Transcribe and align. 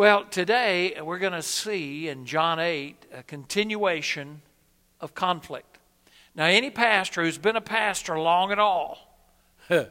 Well, 0.00 0.24
today 0.24 0.98
we're 0.98 1.18
going 1.18 1.34
to 1.34 1.42
see 1.42 2.08
in 2.08 2.24
John 2.24 2.58
8 2.58 3.04
a 3.12 3.22
continuation 3.22 4.40
of 4.98 5.14
conflict. 5.14 5.76
Now, 6.34 6.46
any 6.46 6.70
pastor 6.70 7.22
who's 7.22 7.36
been 7.36 7.54
a 7.54 7.60
pastor 7.60 8.18
long 8.18 8.50
at 8.50 8.58
all 8.58 9.14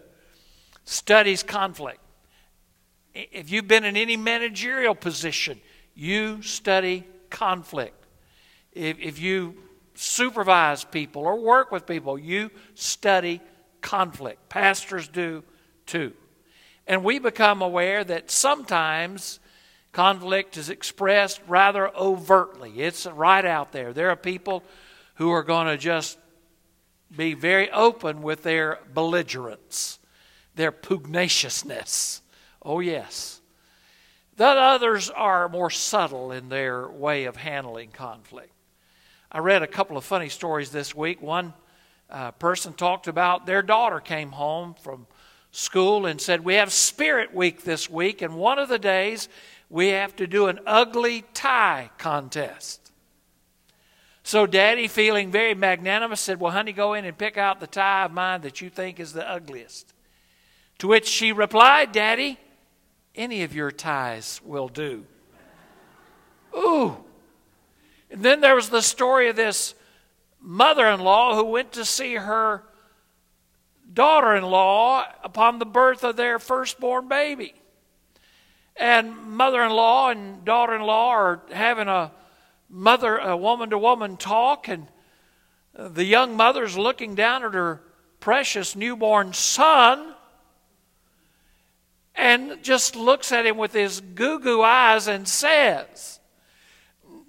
studies 0.83 1.43
conflict. 1.43 1.99
If 3.13 3.51
you've 3.51 3.67
been 3.67 3.83
in 3.85 3.95
any 3.95 4.17
managerial 4.17 4.95
position, 4.95 5.61
you 5.93 6.41
study 6.41 7.03
conflict. 7.29 8.07
If, 8.71 8.97
if 8.97 9.19
you 9.19 9.57
supervise 9.93 10.83
people 10.85 11.21
or 11.21 11.39
work 11.39 11.71
with 11.71 11.85
people, 11.85 12.17
you 12.17 12.49
study 12.73 13.41
conflict. 13.81 14.49
Pastors 14.49 15.07
do 15.07 15.43
too. 15.85 16.13
And 16.87 17.03
we 17.03 17.19
become 17.19 17.61
aware 17.61 18.03
that 18.03 18.31
sometimes 18.31 19.39
conflict 19.91 20.57
is 20.57 20.69
expressed 20.69 21.41
rather 21.47 21.89
overtly. 21.95 22.81
It's 22.81 23.05
right 23.05 23.45
out 23.45 23.71
there. 23.71 23.93
There 23.93 24.09
are 24.09 24.15
people 24.15 24.63
who 25.15 25.31
are 25.31 25.43
going 25.43 25.67
to 25.67 25.77
just 25.77 26.17
be 27.15 27.33
very 27.33 27.69
open 27.71 28.21
with 28.21 28.43
their 28.43 28.79
belligerence, 28.93 29.99
their 30.55 30.71
pugnaciousness. 30.71 32.21
Oh, 32.61 32.79
yes. 32.79 33.41
That 34.37 34.57
others 34.57 35.09
are 35.09 35.49
more 35.49 35.69
subtle 35.69 36.31
in 36.31 36.49
their 36.49 36.87
way 36.87 37.25
of 37.25 37.35
handling 37.35 37.89
conflict. 37.89 38.53
I 39.31 39.39
read 39.39 39.63
a 39.63 39.67
couple 39.67 39.97
of 39.97 40.05
funny 40.05 40.29
stories 40.29 40.71
this 40.71 40.95
week. 40.95 41.21
One 41.21 41.53
uh, 42.09 42.31
person 42.31 42.73
talked 42.73 43.07
about 43.07 43.45
their 43.45 43.61
daughter 43.61 43.99
came 43.99 44.31
home 44.31 44.75
from 44.81 45.07
school 45.51 46.05
and 46.05 46.19
said, 46.19 46.43
We 46.43 46.55
have 46.55 46.71
Spirit 46.71 47.33
Week 47.33 47.63
this 47.63 47.89
week, 47.89 48.21
and 48.21 48.35
one 48.35 48.59
of 48.59 48.69
the 48.69 48.79
days 48.79 49.29
we 49.69 49.89
have 49.89 50.15
to 50.15 50.27
do 50.27 50.47
an 50.47 50.59
ugly 50.65 51.23
tie 51.33 51.91
contest. 51.97 52.91
So, 54.23 54.45
Daddy, 54.45 54.87
feeling 54.87 55.31
very 55.31 55.55
magnanimous, 55.55 56.21
said, 56.21 56.39
Well, 56.39 56.51
honey, 56.51 56.73
go 56.73 56.93
in 56.93 57.05
and 57.05 57.17
pick 57.17 57.37
out 57.37 57.59
the 57.59 57.67
tie 57.67 58.05
of 58.05 58.11
mine 58.11 58.41
that 58.41 58.61
you 58.61 58.69
think 58.69 58.99
is 58.99 59.13
the 59.13 59.27
ugliest. 59.27 59.93
To 60.79 60.87
which 60.87 61.07
she 61.07 61.31
replied, 61.31 61.91
Daddy, 61.91 62.39
any 63.15 63.43
of 63.43 63.55
your 63.55 63.71
ties 63.71 64.39
will 64.43 64.67
do. 64.67 65.05
Ooh. 66.55 66.97
And 68.11 68.23
then 68.23 68.41
there 68.41 68.55
was 68.55 68.69
the 68.69 68.81
story 68.81 69.29
of 69.29 69.35
this 69.35 69.75
mother 70.39 70.87
in 70.87 70.99
law 70.99 71.35
who 71.35 71.45
went 71.45 71.73
to 71.73 71.85
see 71.85 72.15
her 72.15 72.63
daughter 73.91 74.35
in 74.35 74.43
law 74.43 75.05
upon 75.23 75.59
the 75.59 75.65
birth 75.65 76.03
of 76.03 76.15
their 76.15 76.39
firstborn 76.39 77.07
baby. 77.07 77.53
And 78.79 79.13
mother 79.27 79.61
in 79.61 79.71
law 79.71 80.09
and 80.09 80.45
daughter 80.45 80.73
in 80.73 80.81
law 80.81 81.09
are 81.09 81.41
having 81.51 81.89
a 81.89 82.11
mother, 82.69 83.17
a 83.17 83.35
woman 83.35 83.69
to 83.71 83.77
woman 83.77 84.15
talk, 84.15 84.69
and 84.69 84.87
the 85.73 86.05
young 86.05 86.37
mother's 86.37 86.77
looking 86.77 87.13
down 87.13 87.43
at 87.43 87.53
her 87.53 87.81
precious 88.21 88.75
newborn 88.75 89.33
son 89.33 90.13
and 92.15 92.61
just 92.63 92.95
looks 92.95 93.31
at 93.31 93.45
him 93.45 93.57
with 93.57 93.73
his 93.73 94.01
goo 94.01 94.39
goo 94.39 94.61
eyes 94.61 95.07
and 95.07 95.27
says, 95.27 96.19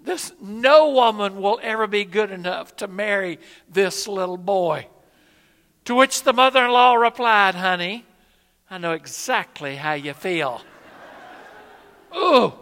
this, 0.03 0.33
No 0.41 0.91
woman 0.91 1.41
will 1.41 1.61
ever 1.63 1.87
be 1.87 2.05
good 2.05 2.31
enough 2.31 2.77
to 2.77 2.89
marry 2.89 3.39
this 3.69 4.09
little 4.09 4.39
boy. 4.39 4.87
To 5.85 5.95
which 5.95 6.23
the 6.23 6.33
mother 6.33 6.65
in 6.65 6.71
law 6.71 6.95
replied, 6.95 7.55
Honey, 7.55 8.05
I 8.71 8.79
know 8.79 8.93
exactly 8.93 9.77
how 9.77 9.93
you 9.95 10.15
feel. 10.15 10.63
Ooh, 12.15 12.53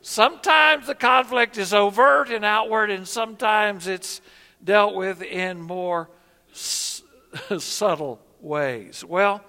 sometimes 0.00 0.86
the 0.86 0.94
conflict 0.94 1.58
is 1.58 1.74
overt 1.74 2.30
and 2.30 2.44
outward, 2.44 2.90
and 2.90 3.06
sometimes 3.06 3.86
it's 3.86 4.20
dealt 4.62 4.94
with 4.94 5.22
in 5.22 5.60
more 5.60 6.08
s- 6.52 7.02
subtle 7.58 8.20
ways. 8.40 9.04
Well, 9.04 9.42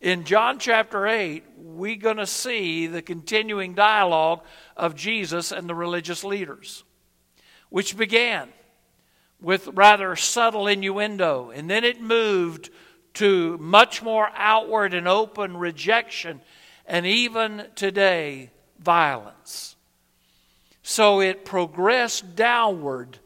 in 0.00 0.24
John 0.24 0.58
chapter 0.58 1.06
8, 1.06 1.44
we're 1.56 1.96
going 1.96 2.16
to 2.16 2.26
see 2.26 2.86
the 2.86 3.02
continuing 3.02 3.74
dialogue 3.74 4.40
of 4.76 4.94
Jesus 4.94 5.52
and 5.52 5.68
the 5.68 5.74
religious 5.74 6.24
leaders, 6.24 6.84
which 7.68 7.96
began 7.96 8.48
with 9.40 9.68
rather 9.68 10.16
subtle 10.16 10.66
innuendo, 10.66 11.50
and 11.50 11.68
then 11.68 11.84
it 11.84 12.00
moved 12.00 12.70
to 13.14 13.58
much 13.58 14.02
more 14.02 14.30
outward 14.34 14.94
and 14.94 15.08
open 15.08 15.56
rejection, 15.56 16.40
and 16.90 17.06
even 17.06 17.68
today, 17.76 18.50
violence. 18.80 19.76
So 20.82 21.20
it 21.20 21.44
progressed 21.44 22.34
downward 22.34 23.20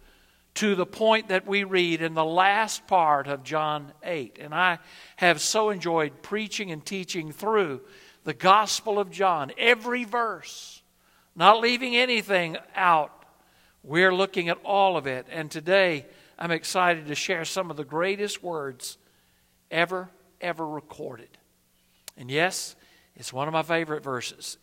to 0.56 0.74
the 0.74 0.84
point 0.84 1.28
that 1.28 1.46
we 1.46 1.64
read 1.64 2.02
in 2.02 2.12
the 2.12 2.26
last 2.26 2.86
part 2.86 3.26
of 3.26 3.42
John 3.42 3.90
8. 4.02 4.36
And 4.38 4.54
I 4.54 4.80
have 5.16 5.40
so 5.40 5.70
enjoyed 5.70 6.20
preaching 6.20 6.72
and 6.72 6.84
teaching 6.84 7.32
through 7.32 7.80
the 8.24 8.34
Gospel 8.34 8.98
of 8.98 9.10
John, 9.10 9.50
every 9.56 10.04
verse, 10.04 10.82
not 11.34 11.58
leaving 11.58 11.96
anything 11.96 12.58
out. 12.76 13.24
We're 13.82 14.14
looking 14.14 14.50
at 14.50 14.58
all 14.62 14.98
of 14.98 15.06
it. 15.06 15.26
And 15.30 15.50
today, 15.50 16.04
I'm 16.38 16.50
excited 16.50 17.06
to 17.06 17.14
share 17.14 17.46
some 17.46 17.70
of 17.70 17.78
the 17.78 17.84
greatest 17.84 18.42
words 18.42 18.98
ever, 19.70 20.10
ever 20.42 20.68
recorded. 20.68 21.38
And 22.18 22.30
yes, 22.30 22.76
it's 23.16 23.32
one 23.32 23.48
of 23.48 23.52
my 23.52 23.62
favorite 23.62 24.02
verses, 24.02 24.58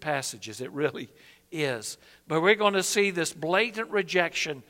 passages. 0.00 0.60
It 0.60 0.72
really 0.72 1.08
is. 1.50 1.98
But 2.26 2.40
we're 2.40 2.54
going 2.54 2.74
to 2.74 2.82
see 2.82 3.10
this 3.10 3.32
blatant 3.32 3.90
rejection 3.90 4.62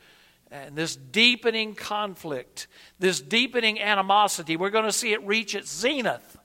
and 0.51 0.75
this 0.75 0.95
deepening 0.95 1.73
conflict, 1.73 2.67
this 2.99 3.19
deepening 3.19 3.81
animosity, 3.81 4.55
we're 4.55 4.69
going 4.69 4.85
to 4.85 4.91
see 4.91 5.11
it 5.11 5.25
reach 5.25 5.55
its 5.55 5.75
zenith 5.75 6.37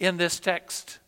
in 0.00 0.16
this 0.16 0.40
text 0.40 0.98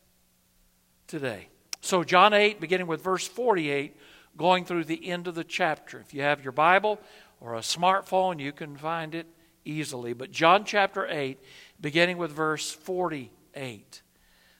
today. 1.08 1.48
So, 1.80 2.04
John 2.04 2.32
8, 2.32 2.60
beginning 2.60 2.86
with 2.86 3.02
verse 3.02 3.26
48, 3.26 3.96
going 4.36 4.64
through 4.64 4.84
the 4.84 5.08
end 5.08 5.26
of 5.26 5.34
the 5.34 5.42
chapter. 5.42 5.98
If 5.98 6.14
you 6.14 6.22
have 6.22 6.44
your 6.44 6.52
Bible 6.52 7.00
or 7.40 7.56
a 7.56 7.60
smartphone, 7.60 8.38
you 8.38 8.52
can 8.52 8.76
find 8.76 9.16
it 9.16 9.26
easily. 9.64 10.12
But 10.12 10.30
John 10.30 10.64
chapter 10.64 11.08
8, 11.08 11.40
beginning 11.80 12.18
with 12.18 12.30
verse 12.30 12.70
48. 12.70 14.02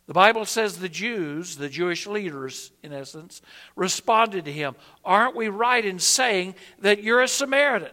The 0.06 0.14
Bible 0.14 0.44
says 0.44 0.78
the 0.78 0.88
Jews, 0.88 1.56
the 1.56 1.68
Jewish 1.68 2.06
leaders, 2.06 2.72
in 2.82 2.92
essence, 2.92 3.40
responded 3.76 4.44
to 4.46 4.52
him 4.52 4.74
Aren't 5.04 5.36
we 5.36 5.48
right 5.48 5.84
in 5.84 5.98
saying 5.98 6.54
that 6.80 7.02
you're 7.02 7.22
a 7.22 7.28
Samaritan 7.28 7.92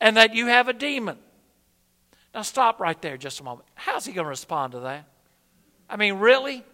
and 0.00 0.16
that 0.16 0.34
you 0.34 0.46
have 0.46 0.68
a 0.68 0.72
demon? 0.72 1.18
Now, 2.34 2.42
stop 2.42 2.80
right 2.80 3.00
there 3.00 3.16
just 3.16 3.40
a 3.40 3.44
moment. 3.44 3.68
How's 3.74 4.04
he 4.04 4.12
going 4.12 4.24
to 4.24 4.30
respond 4.30 4.72
to 4.72 4.80
that? 4.80 5.06
I 5.88 5.96
mean, 5.96 6.14
really? 6.14 6.64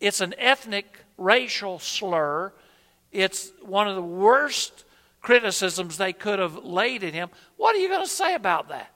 It's 0.00 0.20
an 0.20 0.34
ethnic, 0.36 0.98
racial 1.16 1.78
slur. 1.78 2.52
It's 3.12 3.52
one 3.62 3.88
of 3.88 3.94
the 3.94 4.02
worst 4.02 4.84
criticisms 5.20 5.96
they 5.96 6.12
could 6.12 6.38
have 6.38 6.64
laid 6.64 7.04
at 7.04 7.14
him. 7.14 7.30
What 7.56 7.76
are 7.76 7.78
you 7.78 7.88
going 7.88 8.04
to 8.04 8.10
say 8.10 8.34
about 8.34 8.68
that? 8.70 8.90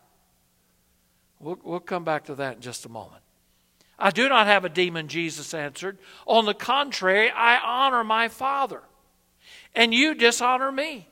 We'll, 1.41 1.59
we'll 1.63 1.81
come 1.81 2.05
back 2.05 2.25
to 2.27 2.35
that 2.37 2.57
in 2.57 2.61
just 2.61 2.87
a 2.87 2.89
moment. 2.89 3.23
I 3.99 4.11
do 4.11 4.29
not 4.29 4.47
have 4.47 4.65
a 4.65 4.69
demon, 4.69 5.09
Jesus 5.09 5.55
answered. 5.55 5.99
On 6.27 6.45
the 6.45 6.55
contrary, 6.55 7.31
I 7.31 7.59
honor 7.59 8.05
my 8.05 8.29
Father, 8.29 8.83
and 9.75 9.95
you 9.95 10.15
dishonor 10.15 10.71
me. 10.71 11.09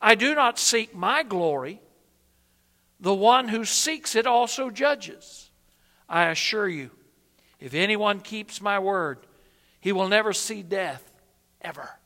I 0.00 0.14
do 0.14 0.34
not 0.34 0.58
seek 0.58 0.94
my 0.94 1.22
glory. 1.22 1.80
The 3.00 3.14
one 3.14 3.48
who 3.48 3.64
seeks 3.64 4.14
it 4.14 4.26
also 4.26 4.70
judges. 4.70 5.50
I 6.08 6.26
assure 6.26 6.68
you, 6.68 6.90
if 7.58 7.72
anyone 7.72 8.20
keeps 8.20 8.60
my 8.60 8.78
word, 8.78 9.18
he 9.80 9.92
will 9.92 10.08
never 10.08 10.32
see 10.32 10.62
death, 10.62 11.10
ever. 11.62 11.99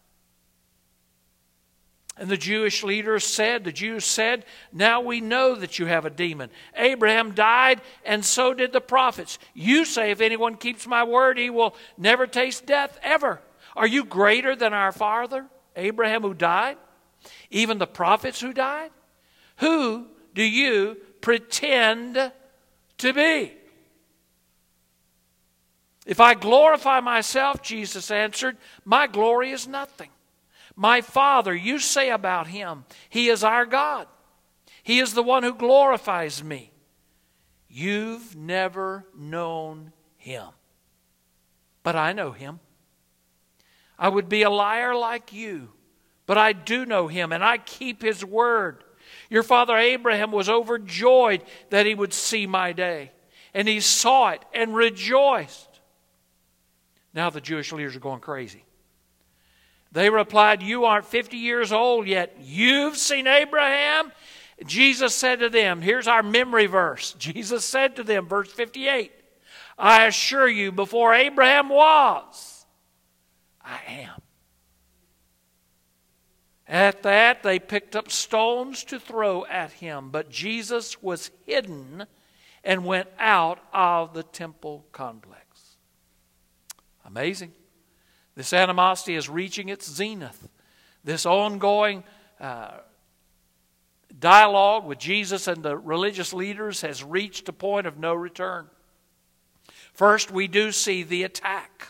And 2.16 2.28
the 2.28 2.36
Jewish 2.36 2.84
leaders 2.84 3.24
said, 3.24 3.64
the 3.64 3.72
Jews 3.72 4.04
said, 4.04 4.44
Now 4.72 5.00
we 5.00 5.20
know 5.20 5.56
that 5.56 5.78
you 5.78 5.86
have 5.86 6.04
a 6.04 6.10
demon. 6.10 6.50
Abraham 6.76 7.32
died, 7.32 7.80
and 8.04 8.24
so 8.24 8.54
did 8.54 8.72
the 8.72 8.80
prophets. 8.80 9.38
You 9.52 9.84
say, 9.84 10.12
If 10.12 10.20
anyone 10.20 10.56
keeps 10.56 10.86
my 10.86 11.02
word, 11.02 11.38
he 11.38 11.50
will 11.50 11.74
never 11.98 12.28
taste 12.28 12.66
death 12.66 12.98
ever. 13.02 13.40
Are 13.74 13.86
you 13.86 14.04
greater 14.04 14.54
than 14.54 14.72
our 14.72 14.92
father, 14.92 15.46
Abraham, 15.74 16.22
who 16.22 16.34
died? 16.34 16.76
Even 17.50 17.78
the 17.78 17.86
prophets 17.86 18.40
who 18.40 18.52
died? 18.52 18.90
Who 19.56 20.06
do 20.34 20.42
you 20.42 20.96
pretend 21.20 22.32
to 22.98 23.12
be? 23.12 23.52
If 26.06 26.20
I 26.20 26.34
glorify 26.34 27.00
myself, 27.00 27.62
Jesus 27.62 28.10
answered, 28.10 28.56
my 28.84 29.06
glory 29.06 29.50
is 29.52 29.66
nothing. 29.66 30.10
My 30.76 31.00
Father, 31.00 31.54
you 31.54 31.78
say 31.78 32.10
about 32.10 32.48
him, 32.48 32.84
He 33.08 33.28
is 33.28 33.44
our 33.44 33.66
God. 33.66 34.08
He 34.82 34.98
is 34.98 35.14
the 35.14 35.22
one 35.22 35.42
who 35.42 35.54
glorifies 35.54 36.42
me. 36.44 36.72
You've 37.68 38.36
never 38.36 39.04
known 39.16 39.92
him. 40.16 40.48
but 41.82 41.96
I 41.96 42.12
know 42.12 42.32
him. 42.32 42.60
I 43.98 44.08
would 44.08 44.28
be 44.28 44.42
a 44.42 44.50
liar 44.50 44.94
like 44.94 45.32
you, 45.32 45.70
but 46.26 46.38
I 46.38 46.52
do 46.52 46.86
know 46.86 47.08
him, 47.08 47.32
and 47.32 47.44
I 47.44 47.58
keep 47.58 48.00
his 48.02 48.24
word. 48.24 48.84
Your 49.28 49.42
father 49.42 49.76
Abraham 49.76 50.32
was 50.32 50.48
overjoyed 50.48 51.42
that 51.70 51.86
he 51.86 51.94
would 51.94 52.12
see 52.12 52.46
my 52.46 52.72
day, 52.72 53.12
and 53.52 53.68
he 53.68 53.80
saw 53.80 54.30
it 54.30 54.42
and 54.54 54.74
rejoiced. 54.74 55.80
Now 57.12 57.30
the 57.30 57.40
Jewish 57.40 57.72
leaders 57.72 57.96
are 57.96 58.00
going 58.00 58.20
crazy. 58.20 58.64
They 59.94 60.10
replied, 60.10 60.60
You 60.60 60.84
aren't 60.84 61.06
50 61.06 61.36
years 61.36 61.72
old 61.72 62.08
yet. 62.08 62.36
You've 62.40 62.98
seen 62.98 63.28
Abraham? 63.28 64.12
Jesus 64.66 65.14
said 65.14 65.38
to 65.38 65.48
them, 65.48 65.80
Here's 65.80 66.08
our 66.08 66.22
memory 66.22 66.66
verse. 66.66 67.12
Jesus 67.18 67.64
said 67.64 67.96
to 67.96 68.02
them, 68.02 68.26
verse 68.26 68.52
58, 68.52 69.12
I 69.78 70.06
assure 70.06 70.48
you, 70.48 70.72
before 70.72 71.14
Abraham 71.14 71.68
was, 71.68 72.66
I 73.62 73.78
am. 73.88 74.20
At 76.66 77.04
that, 77.04 77.44
they 77.44 77.60
picked 77.60 77.94
up 77.94 78.10
stones 78.10 78.82
to 78.84 78.98
throw 78.98 79.46
at 79.46 79.72
him, 79.72 80.10
but 80.10 80.28
Jesus 80.28 81.00
was 81.02 81.30
hidden 81.46 82.06
and 82.64 82.84
went 82.84 83.08
out 83.18 83.60
of 83.72 84.12
the 84.12 84.22
temple 84.24 84.86
complex. 84.90 85.76
Amazing. 87.04 87.52
This 88.34 88.52
animosity 88.52 89.14
is 89.14 89.28
reaching 89.28 89.68
its 89.68 89.90
zenith. 89.90 90.48
This 91.04 91.26
ongoing 91.26 92.02
uh, 92.40 92.78
dialogue 94.18 94.86
with 94.86 94.98
Jesus 94.98 95.46
and 95.46 95.62
the 95.62 95.76
religious 95.76 96.32
leaders 96.32 96.80
has 96.80 97.04
reached 97.04 97.48
a 97.48 97.52
point 97.52 97.86
of 97.86 97.98
no 97.98 98.14
return. 98.14 98.66
First, 99.92 100.30
we 100.30 100.48
do 100.48 100.72
see 100.72 101.02
the 101.02 101.22
attack. 101.22 101.88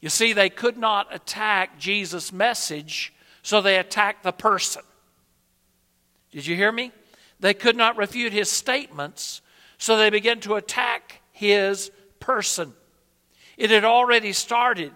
You 0.00 0.08
see, 0.08 0.32
they 0.32 0.50
could 0.50 0.76
not 0.76 1.14
attack 1.14 1.78
Jesus' 1.78 2.32
message 2.32 3.12
so 3.42 3.60
they 3.60 3.78
attacked 3.78 4.22
the 4.22 4.32
person. 4.32 4.82
Did 6.30 6.46
you 6.46 6.56
hear 6.56 6.72
me? 6.72 6.92
They 7.40 7.54
could 7.54 7.76
not 7.76 7.96
refute 7.96 8.32
his 8.32 8.50
statements, 8.50 9.40
so 9.78 9.96
they 9.96 10.10
began 10.10 10.40
to 10.40 10.56
attack 10.56 11.22
his 11.32 11.90
person. 12.18 12.74
It 13.56 13.70
had 13.70 13.84
already 13.84 14.32
started. 14.32 14.92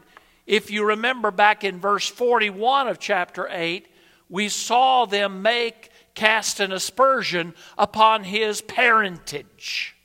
If 0.47 0.71
you 0.71 0.87
remember 0.87 1.31
back 1.31 1.65
in 1.65 1.81
verse 1.81 2.09
41 2.09 2.89
of 2.89 2.99
chapter 2.99 3.49
8, 3.51 3.89
we 4.29 4.49
saw 4.49 5.07
them 5.07 5.43
make 5.43 5.91
cast 6.15 6.61
an 6.61 6.73
aspersion 6.73 7.55
upon 7.77 8.25
his 8.25 8.61
parentage. 8.61 9.97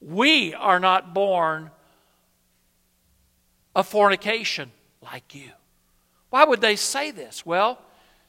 We 0.00 0.54
are 0.54 0.80
not 0.80 1.14
born 1.14 1.70
of 3.74 3.86
fornication 3.86 4.70
like 5.02 5.34
you. 5.34 5.50
Why 6.30 6.44
would 6.44 6.60
they 6.60 6.76
say 6.76 7.10
this? 7.10 7.44
Well, 7.44 7.80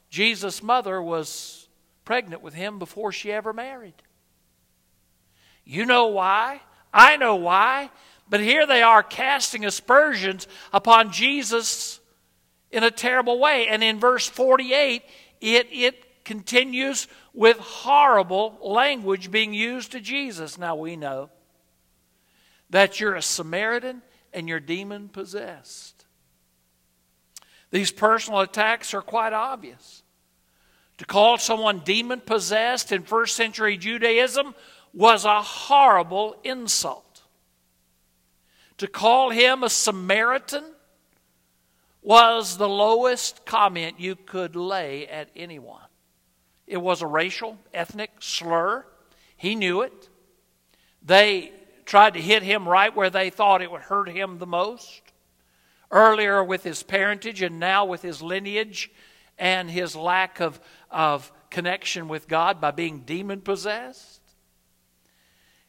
Jesus' 0.09 0.63
mother 0.63 1.01
was 1.01 1.68
pregnant 2.06 2.42
with 2.42 2.53
him 2.53 2.80
before 2.80 3.12
she 3.12 3.31
ever 3.31 3.51
married. 3.53 3.95
You 5.63 5.86
know 5.86 6.07
why? 6.07 6.62
I 6.94 7.18
know 7.18 7.36
why. 7.36 7.89
But 8.27 8.39
here 8.39 8.66
they 8.66 8.81
are 8.81 9.04
casting 9.04 9.66
aspersions 9.66 10.48
upon 10.74 11.12
Jesus 11.12 12.00
in 12.72 12.83
a 12.83 12.92
terrible 12.92 13.39
way. 13.39 13.68
And 13.68 13.83
in 13.83 14.00
verse 14.00 14.27
48, 14.27 15.04
it, 15.42 15.68
it 15.72 16.24
continues 16.25 17.07
with 17.33 17.57
horrible 17.57 18.57
language 18.62 19.31
being 19.31 19.54
used 19.54 19.92
to 19.92 20.00
Jesus. 20.00 20.57
Now 20.57 20.75
we 20.75 20.95
know 20.95 21.30
that 22.72 23.00
you're 23.00 23.16
a 23.16 23.22
Samaritan 23.22 24.01
and 24.33 24.50
you're 24.50 24.60
demon 24.60 25.07
possessed. 25.07 26.06
These 27.71 27.92
personal 27.92 28.42
attacks 28.42 28.94
are 28.94 29.01
quite 29.01 29.33
obvious. 29.33 30.04
To 30.98 31.06
call 31.06 31.38
someone 31.38 31.80
demon 31.80 32.21
possessed 32.21 32.92
in 32.92 33.04
first 33.04 33.36
century 33.36 33.78
Judaism 33.78 34.56
was 34.94 35.25
a 35.25 35.42
horrible 35.42 36.38
insult. 36.44 37.05
To 38.77 38.88
call 38.88 39.30
him 39.30 39.63
a 39.63 39.69
Samaritan 39.69 40.63
was 42.01 42.57
the 42.57 42.69
lowest 42.69 43.45
comment 43.45 44.00
you 44.00 44.16
could 44.16 44.56
lay 44.56 45.07
at 45.07 45.30
anyone. 45.36 45.81
It 46.68 46.77
was 46.77 47.01
a 47.01 47.07
racial, 47.07 47.57
ethnic 47.74 48.12
slur. 48.19 48.86
He 49.38 49.56
knew 49.56 49.81
it. 49.81 50.10
They 51.01 51.51
tried 51.86 52.16
to 52.16 52.22
hit 52.22 52.44
him 52.44 52.68
right 52.68 52.95
where 52.95 53.10
they 53.10 53.30
thought 53.30 53.62
it 53.62 53.72
would 53.72 53.81
hurt 53.81 54.10
him 54.10 54.38
the 54.39 54.48
most 54.48 55.01
earlier 55.92 56.44
with 56.44 56.63
his 56.63 56.83
parentage 56.83 57.42
and 57.42 57.60
now 57.60 57.86
with 57.86 58.01
his 58.01 58.21
lineage 58.21 58.92
and 59.38 59.69
his 59.69 59.95
lack 59.95 60.39
of, 60.39 60.60
of 60.89 61.31
connection 61.50 62.07
with 62.07 62.28
God 62.28 62.60
by 62.60 62.71
being 62.71 63.01
demon 63.01 63.42
possessed. 63.42 64.21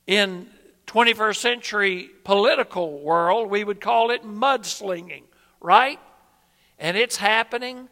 In 0.07 0.49
21st 0.87 1.37
century 1.37 2.11
political 2.25 3.01
world, 3.01 3.51
we 3.51 3.65
would 3.65 3.81
call 3.81 4.11
it 4.11 4.23
mudslinging, 4.25 5.23
right? 5.61 5.99
And 6.79 6.97
it's 6.97 7.17
happening 7.17 7.89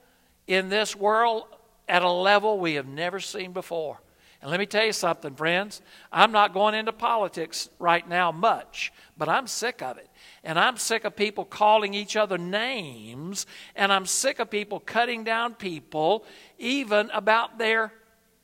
in 0.46 0.68
this 0.68 0.94
world 0.94 1.44
at 1.88 2.02
a 2.02 2.10
level 2.10 2.58
we 2.58 2.74
have 2.74 2.86
never 2.86 3.20
seen 3.20 3.52
before. 3.52 4.00
And 4.40 4.50
let 4.50 4.60
me 4.60 4.66
tell 4.66 4.84
you 4.84 4.92
something, 4.92 5.34
friends. 5.34 5.80
I'm 6.12 6.30
not 6.30 6.52
going 6.52 6.74
into 6.74 6.92
politics 6.92 7.70
right 7.78 8.06
now 8.06 8.30
much, 8.30 8.92
but 9.16 9.26
I'm 9.26 9.46
sick 9.46 9.80
of 9.80 9.96
it. 9.96 10.08
And 10.42 10.58
I'm 10.58 10.76
sick 10.76 11.04
of 11.04 11.16
people 11.16 11.46
calling 11.46 11.94
each 11.94 12.14
other 12.14 12.36
names, 12.36 13.46
and 13.74 13.90
I'm 13.90 14.04
sick 14.04 14.40
of 14.40 14.50
people 14.50 14.80
cutting 14.80 15.24
down 15.24 15.54
people 15.54 16.26
even 16.58 17.08
about 17.10 17.58
their 17.58 17.94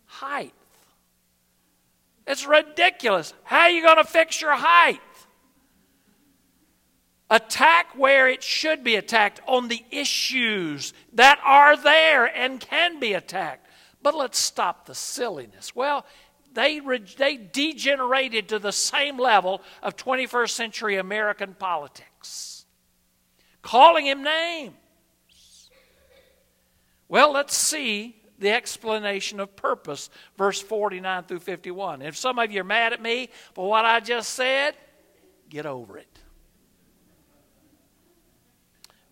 height. 0.06 0.54
It's 2.26 2.46
ridiculous. 2.46 3.32
How 3.44 3.60
are 3.60 3.70
you 3.70 3.82
going 3.82 3.96
to 3.96 4.04
fix 4.04 4.40
your 4.40 4.54
height? 4.54 5.00
Attack 7.28 7.96
where 7.96 8.28
it 8.28 8.42
should 8.42 8.82
be 8.82 8.96
attacked 8.96 9.40
on 9.46 9.68
the 9.68 9.84
issues 9.90 10.92
that 11.12 11.40
are 11.44 11.76
there 11.76 12.26
and 12.26 12.60
can 12.60 12.98
be 12.98 13.12
attacked. 13.12 13.66
But 14.02 14.14
let's 14.14 14.38
stop 14.38 14.86
the 14.86 14.94
silliness. 14.94 15.74
Well, 15.74 16.04
they, 16.52 16.80
they 17.16 17.36
degenerated 17.36 18.48
to 18.48 18.58
the 18.58 18.72
same 18.72 19.18
level 19.18 19.62
of 19.82 19.96
21st 19.96 20.50
century 20.50 20.96
American 20.96 21.54
politics, 21.54 22.64
calling 23.62 24.06
him 24.06 24.24
names. 24.24 24.74
Well, 27.08 27.32
let's 27.32 27.56
see 27.56 28.19
the 28.40 28.50
explanation 28.50 29.38
of 29.38 29.54
purpose, 29.54 30.10
verse 30.36 30.60
49 30.60 31.24
through 31.24 31.40
51. 31.40 32.02
If 32.02 32.16
some 32.16 32.38
of 32.38 32.50
you 32.50 32.62
are 32.62 32.64
mad 32.64 32.92
at 32.92 33.02
me 33.02 33.28
for 33.54 33.68
what 33.68 33.84
I 33.84 34.00
just 34.00 34.30
said, 34.30 34.74
get 35.48 35.66
over 35.66 35.98
it. 35.98 36.08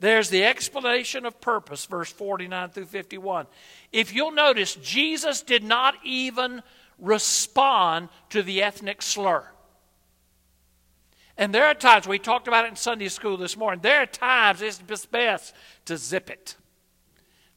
There's 0.00 0.30
the 0.30 0.44
explanation 0.44 1.26
of 1.26 1.40
purpose, 1.40 1.84
verse 1.86 2.10
49 2.10 2.70
through 2.70 2.86
51. 2.86 3.46
If 3.92 4.14
you'll 4.14 4.30
notice, 4.30 4.76
Jesus 4.76 5.42
did 5.42 5.64
not 5.64 5.94
even 6.04 6.62
respond 6.98 8.08
to 8.30 8.42
the 8.42 8.62
ethnic 8.62 9.02
slur. 9.02 9.44
And 11.36 11.54
there 11.54 11.66
are 11.66 11.74
times, 11.74 12.08
we 12.08 12.18
talked 12.18 12.48
about 12.48 12.64
it 12.64 12.68
in 12.68 12.76
Sunday 12.76 13.08
school 13.08 13.36
this 13.36 13.56
morning, 13.56 13.80
there 13.80 14.02
are 14.02 14.06
times 14.06 14.62
it's 14.62 15.06
best 15.06 15.54
to 15.84 15.96
zip 15.96 16.30
it. 16.30 16.56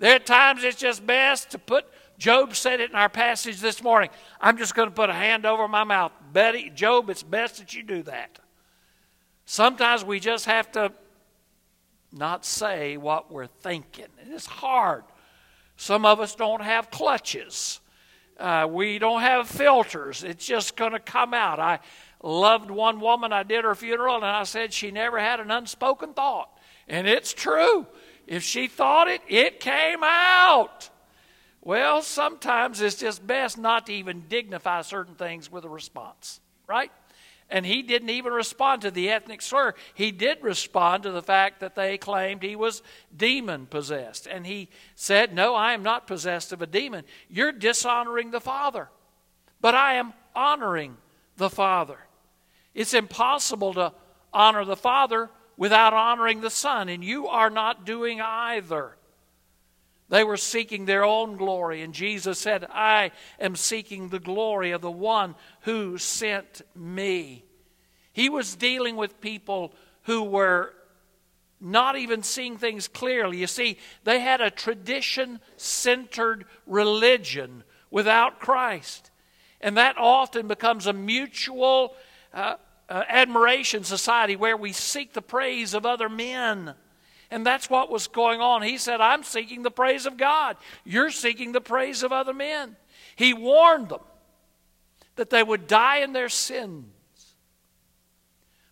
There 0.01 0.15
are 0.15 0.19
times 0.19 0.63
it's 0.63 0.79
just 0.79 1.05
best 1.05 1.51
to 1.51 1.59
put, 1.59 1.85
Job 2.17 2.55
said 2.55 2.79
it 2.79 2.89
in 2.89 2.95
our 2.95 3.07
passage 3.07 3.59
this 3.59 3.83
morning. 3.83 4.09
I'm 4.41 4.57
just 4.57 4.73
going 4.73 4.89
to 4.89 4.95
put 4.95 5.11
a 5.11 5.13
hand 5.13 5.45
over 5.45 5.67
my 5.67 5.83
mouth. 5.83 6.11
Betty, 6.33 6.71
Job, 6.71 7.11
it's 7.11 7.21
best 7.21 7.59
that 7.59 7.75
you 7.75 7.83
do 7.83 8.01
that. 8.03 8.39
Sometimes 9.45 10.03
we 10.03 10.19
just 10.19 10.47
have 10.47 10.71
to 10.71 10.91
not 12.11 12.45
say 12.45 12.97
what 12.97 13.31
we're 13.31 13.45
thinking. 13.45 14.07
And 14.19 14.33
it's 14.33 14.47
hard. 14.47 15.03
Some 15.77 16.03
of 16.03 16.19
us 16.19 16.33
don't 16.33 16.63
have 16.63 16.89
clutches. 16.89 17.79
Uh, 18.39 18.67
we 18.67 18.97
don't 18.97 19.21
have 19.21 19.47
filters. 19.47 20.23
It's 20.23 20.47
just 20.47 20.75
going 20.75 20.93
to 20.93 20.99
come 20.99 21.35
out. 21.35 21.59
I 21.59 21.77
loved 22.23 22.71
one 22.71 23.01
woman. 23.01 23.31
I 23.31 23.43
did 23.43 23.65
her 23.65 23.75
funeral, 23.75 24.15
and 24.15 24.25
I 24.25 24.45
said 24.45 24.73
she 24.73 24.89
never 24.89 25.19
had 25.19 25.39
an 25.39 25.51
unspoken 25.51 26.15
thought. 26.15 26.49
And 26.87 27.07
it's 27.07 27.33
true. 27.33 27.85
If 28.31 28.43
she 28.43 28.67
thought 28.69 29.09
it, 29.09 29.19
it 29.27 29.59
came 29.59 29.99
out. 30.03 30.89
Well, 31.59 32.01
sometimes 32.01 32.79
it's 32.79 32.95
just 32.95 33.27
best 33.27 33.57
not 33.57 33.87
to 33.87 33.93
even 33.93 34.23
dignify 34.29 34.83
certain 34.83 35.15
things 35.15 35.51
with 35.51 35.65
a 35.65 35.69
response, 35.69 36.39
right? 36.65 36.93
And 37.49 37.65
he 37.65 37.81
didn't 37.81 38.09
even 38.09 38.31
respond 38.31 38.83
to 38.83 38.91
the 38.91 39.09
ethnic 39.09 39.41
slur. 39.41 39.73
He 39.95 40.13
did 40.13 40.41
respond 40.41 41.03
to 41.03 41.11
the 41.11 41.21
fact 41.21 41.59
that 41.59 41.75
they 41.75 41.97
claimed 41.97 42.41
he 42.41 42.55
was 42.55 42.81
demon 43.13 43.65
possessed. 43.65 44.27
And 44.27 44.47
he 44.47 44.69
said, 44.95 45.35
No, 45.35 45.53
I 45.53 45.73
am 45.73 45.83
not 45.83 46.07
possessed 46.07 46.53
of 46.53 46.61
a 46.61 46.67
demon. 46.67 47.03
You're 47.27 47.51
dishonoring 47.51 48.31
the 48.31 48.39
Father. 48.39 48.87
But 49.59 49.75
I 49.75 49.95
am 49.95 50.13
honoring 50.33 50.95
the 51.35 51.49
Father. 51.49 51.97
It's 52.73 52.93
impossible 52.93 53.73
to 53.73 53.91
honor 54.31 54.63
the 54.63 54.77
Father 54.77 55.29
without 55.61 55.93
honoring 55.93 56.41
the 56.41 56.49
Son, 56.49 56.89
and 56.89 57.03
you 57.03 57.27
are 57.27 57.51
not 57.51 57.85
doing 57.85 58.19
either. 58.19 58.97
They 60.09 60.23
were 60.23 60.35
seeking 60.35 60.85
their 60.85 61.05
own 61.05 61.37
glory, 61.37 61.83
and 61.83 61.93
Jesus 61.93 62.39
said, 62.39 62.65
I 62.71 63.11
am 63.39 63.55
seeking 63.55 64.09
the 64.09 64.19
glory 64.19 64.71
of 64.71 64.81
the 64.81 64.89
one 64.89 65.35
who 65.61 65.99
sent 65.99 66.63
me. 66.75 67.45
He 68.11 68.27
was 68.27 68.55
dealing 68.55 68.95
with 68.95 69.21
people 69.21 69.75
who 70.05 70.23
were 70.23 70.73
not 71.59 71.95
even 71.95 72.23
seeing 72.23 72.57
things 72.57 72.87
clearly. 72.87 73.37
You 73.37 73.45
see, 73.45 73.77
they 74.03 74.19
had 74.19 74.41
a 74.41 74.49
tradition 74.49 75.39
centered 75.57 76.45
religion 76.65 77.63
without 77.91 78.39
Christ. 78.39 79.11
And 79.61 79.77
that 79.77 79.99
often 79.99 80.47
becomes 80.47 80.87
a 80.87 80.93
mutual 80.93 81.93
uh, 82.33 82.55
uh, 82.91 83.05
admiration 83.07 83.85
society 83.85 84.35
where 84.35 84.57
we 84.57 84.73
seek 84.73 85.13
the 85.13 85.21
praise 85.21 85.73
of 85.73 85.85
other 85.85 86.09
men. 86.09 86.73
And 87.31 87.45
that's 87.45 87.69
what 87.69 87.89
was 87.89 88.07
going 88.07 88.41
on. 88.41 88.61
He 88.63 88.77
said, 88.77 88.99
I'm 88.99 89.23
seeking 89.23 89.63
the 89.63 89.71
praise 89.71 90.05
of 90.05 90.17
God. 90.17 90.57
You're 90.83 91.09
seeking 91.09 91.53
the 91.53 91.61
praise 91.61 92.03
of 92.03 92.11
other 92.11 92.33
men. 92.33 92.75
He 93.15 93.33
warned 93.33 93.89
them 93.89 94.01
that 95.15 95.29
they 95.29 95.41
would 95.41 95.67
die 95.67 95.99
in 95.99 96.11
their 96.11 96.27
sins. 96.27 96.85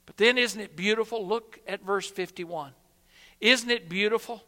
But 0.06 0.18
then, 0.18 0.38
isn't 0.38 0.60
it 0.60 0.76
beautiful? 0.76 1.26
Look 1.26 1.62
at 1.66 1.86
verse 1.86 2.12
51. 2.12 2.74
Isn't 3.40 3.70
it 3.70 3.88
beautiful 3.88 4.44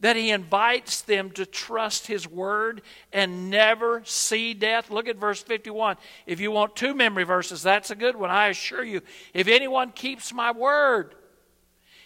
that 0.00 0.16
he 0.16 0.30
invites 0.30 1.02
them 1.02 1.30
to 1.32 1.44
trust 1.44 2.06
his 2.06 2.28
word 2.28 2.82
and 3.12 3.50
never 3.50 4.02
see 4.04 4.54
death? 4.54 4.90
Look 4.90 5.08
at 5.08 5.16
verse 5.16 5.42
51. 5.42 5.96
If 6.26 6.40
you 6.40 6.50
want 6.50 6.76
two 6.76 6.94
memory 6.94 7.24
verses, 7.24 7.62
that's 7.62 7.90
a 7.90 7.96
good 7.96 8.16
one. 8.16 8.30
I 8.30 8.48
assure 8.48 8.84
you, 8.84 9.02
if 9.34 9.48
anyone 9.48 9.90
keeps 9.92 10.32
my 10.32 10.52
word, 10.52 11.14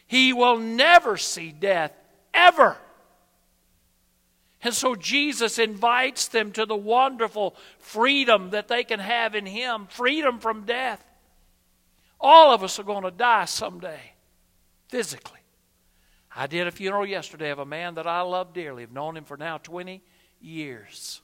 he 0.07 0.33
will 0.33 0.59
never 0.59 1.17
see 1.17 1.53
death, 1.53 1.93
ever. 2.35 2.77
And 4.63 4.73
so 4.73 4.95
Jesus 4.95 5.59
invites 5.59 6.29
them 6.29 6.53
to 6.53 6.65
the 6.65 6.77
wonderful 6.77 7.57
freedom 7.79 8.51
that 8.51 8.69
they 8.69 8.85
can 8.85 9.01
have 9.01 9.35
in 9.35 9.45
Him 9.45 9.87
freedom 9.89 10.39
from 10.39 10.65
death. 10.65 11.05
All 12.21 12.55
of 12.55 12.63
us 12.63 12.79
are 12.79 12.85
going 12.85 13.03
to 13.03 13.11
die 13.11 13.47
someday, 13.47 14.13
physically. 14.89 15.41
I 16.35 16.47
did 16.47 16.67
a 16.67 16.71
funeral 16.71 17.07
yesterday 17.07 17.51
of 17.51 17.59
a 17.59 17.67
man 17.67 17.95
that 17.97 18.07
I 18.07 18.23
love 18.23 18.53
dearly. 18.53 18.83
I've 18.83 18.93
known 18.93 19.17
him 19.17 19.25
for 19.25 19.37
now 19.37 19.59
20 19.59 20.03
years. 20.41 21.21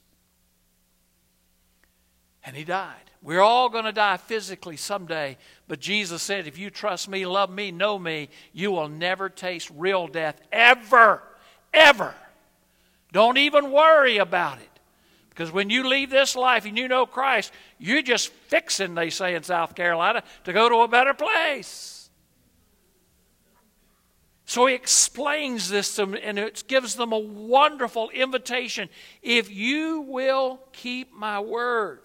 And 2.45 2.55
he 2.55 2.65
died. 2.65 3.11
We're 3.23 3.41
all 3.41 3.69
going 3.69 3.85
to 3.85 3.93
die 3.93 4.17
physically 4.17 4.77
someday, 4.77 5.39
but 5.67 5.81
Jesus 5.81 6.23
said, 6.23 6.47
if 6.47 6.57
you 6.57 6.71
trust 6.71 7.09
me, 7.09 7.27
love 7.27 7.51
me, 7.51 7.73
know 7.73 7.99
me, 7.99 8.29
you 8.53 8.71
will 8.71 8.89
never 8.89 9.29
taste 9.29 9.71
real 9.75 10.07
death 10.07 10.41
ever, 10.53 11.23
ever. 11.75 12.15
Don't 13.13 13.39
even 13.39 13.73
worry 13.73 14.19
about 14.19 14.59
it. 14.59 14.69
Because 15.31 15.51
when 15.51 15.69
you 15.71 15.89
leave 15.89 16.11
this 16.11 16.37
life 16.37 16.65
and 16.65 16.79
you 16.79 16.87
know 16.87 17.07
Christ, 17.07 17.53
you're 17.79 18.03
just 18.03 18.29
fixing, 18.29 18.95
they 18.95 19.11
say 19.11 19.35
in 19.35 19.43
South 19.43 19.75
Carolina, 19.75 20.23
to 20.45 20.53
go 20.53 20.69
to 20.69 20.77
a 20.83 20.89
better 20.89 21.15
place. 21.15 21.98
So 24.49 24.65
he 24.65 24.75
explains 24.75 25.69
this 25.69 25.97
to 25.97 26.07
them, 26.07 26.17
and 26.23 26.39
it 26.39 26.65
gives 26.67 26.95
them 26.95 27.13
a 27.13 27.19
wonderful 27.19 28.09
invitation. 28.09 28.89
If 29.21 29.51
you 29.51 30.01
will 30.01 30.61
keep 30.73 31.13
my 31.13 31.39
word, 31.39 32.01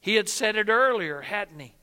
he 0.00 0.14
had 0.14 0.30
said 0.30 0.56
it 0.56 0.70
earlier, 0.70 1.20
hadn't 1.20 1.60
he? 1.60 1.74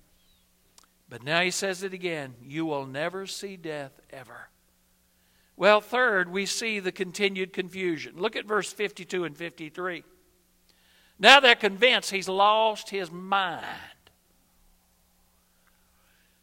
But 1.08 1.24
now 1.24 1.42
he 1.42 1.52
says 1.52 1.84
it 1.84 1.94
again 1.94 2.34
you 2.42 2.66
will 2.66 2.88
never 2.88 3.28
see 3.28 3.56
death 3.56 3.92
ever. 4.10 4.50
Well, 5.58 5.80
third, 5.80 6.28
we 6.28 6.48
see 6.48 6.80
the 6.80 6.92
continued 6.92 7.54
confusion. 7.54 8.16
Look 8.18 8.36
at 8.36 8.48
verse 8.48 8.74
52 8.74 9.26
and 9.26 9.38
53. 9.38 10.04
Now 11.20 11.40
they're 11.40 11.54
convinced 11.54 12.10
he's 12.10 12.28
lost 12.28 12.90
his 12.90 13.12
mind. 13.12 13.64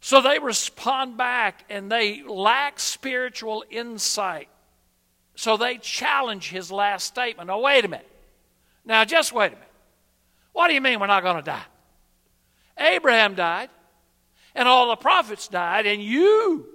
So 0.01 0.19
they 0.19 0.39
respond 0.39 1.15
back 1.15 1.63
and 1.69 1.91
they 1.91 2.23
lack 2.23 2.79
spiritual 2.79 3.63
insight. 3.69 4.49
So 5.35 5.57
they 5.57 5.77
challenge 5.77 6.49
his 6.49 6.71
last 6.71 7.05
statement. 7.05 7.47
Now, 7.47 7.61
wait 7.61 7.85
a 7.85 7.87
minute. 7.87 8.09
Now, 8.83 9.05
just 9.05 9.31
wait 9.31 9.47
a 9.53 9.55
minute. 9.55 9.67
What 10.53 10.67
do 10.67 10.73
you 10.73 10.81
mean 10.81 10.99
we're 10.99 11.07
not 11.07 11.23
going 11.23 11.37
to 11.37 11.43
die? 11.43 11.63
Abraham 12.77 13.35
died, 13.35 13.69
and 14.55 14.67
all 14.67 14.89
the 14.89 14.95
prophets 14.95 15.47
died, 15.47 15.85
and 15.85 16.01
you 16.01 16.67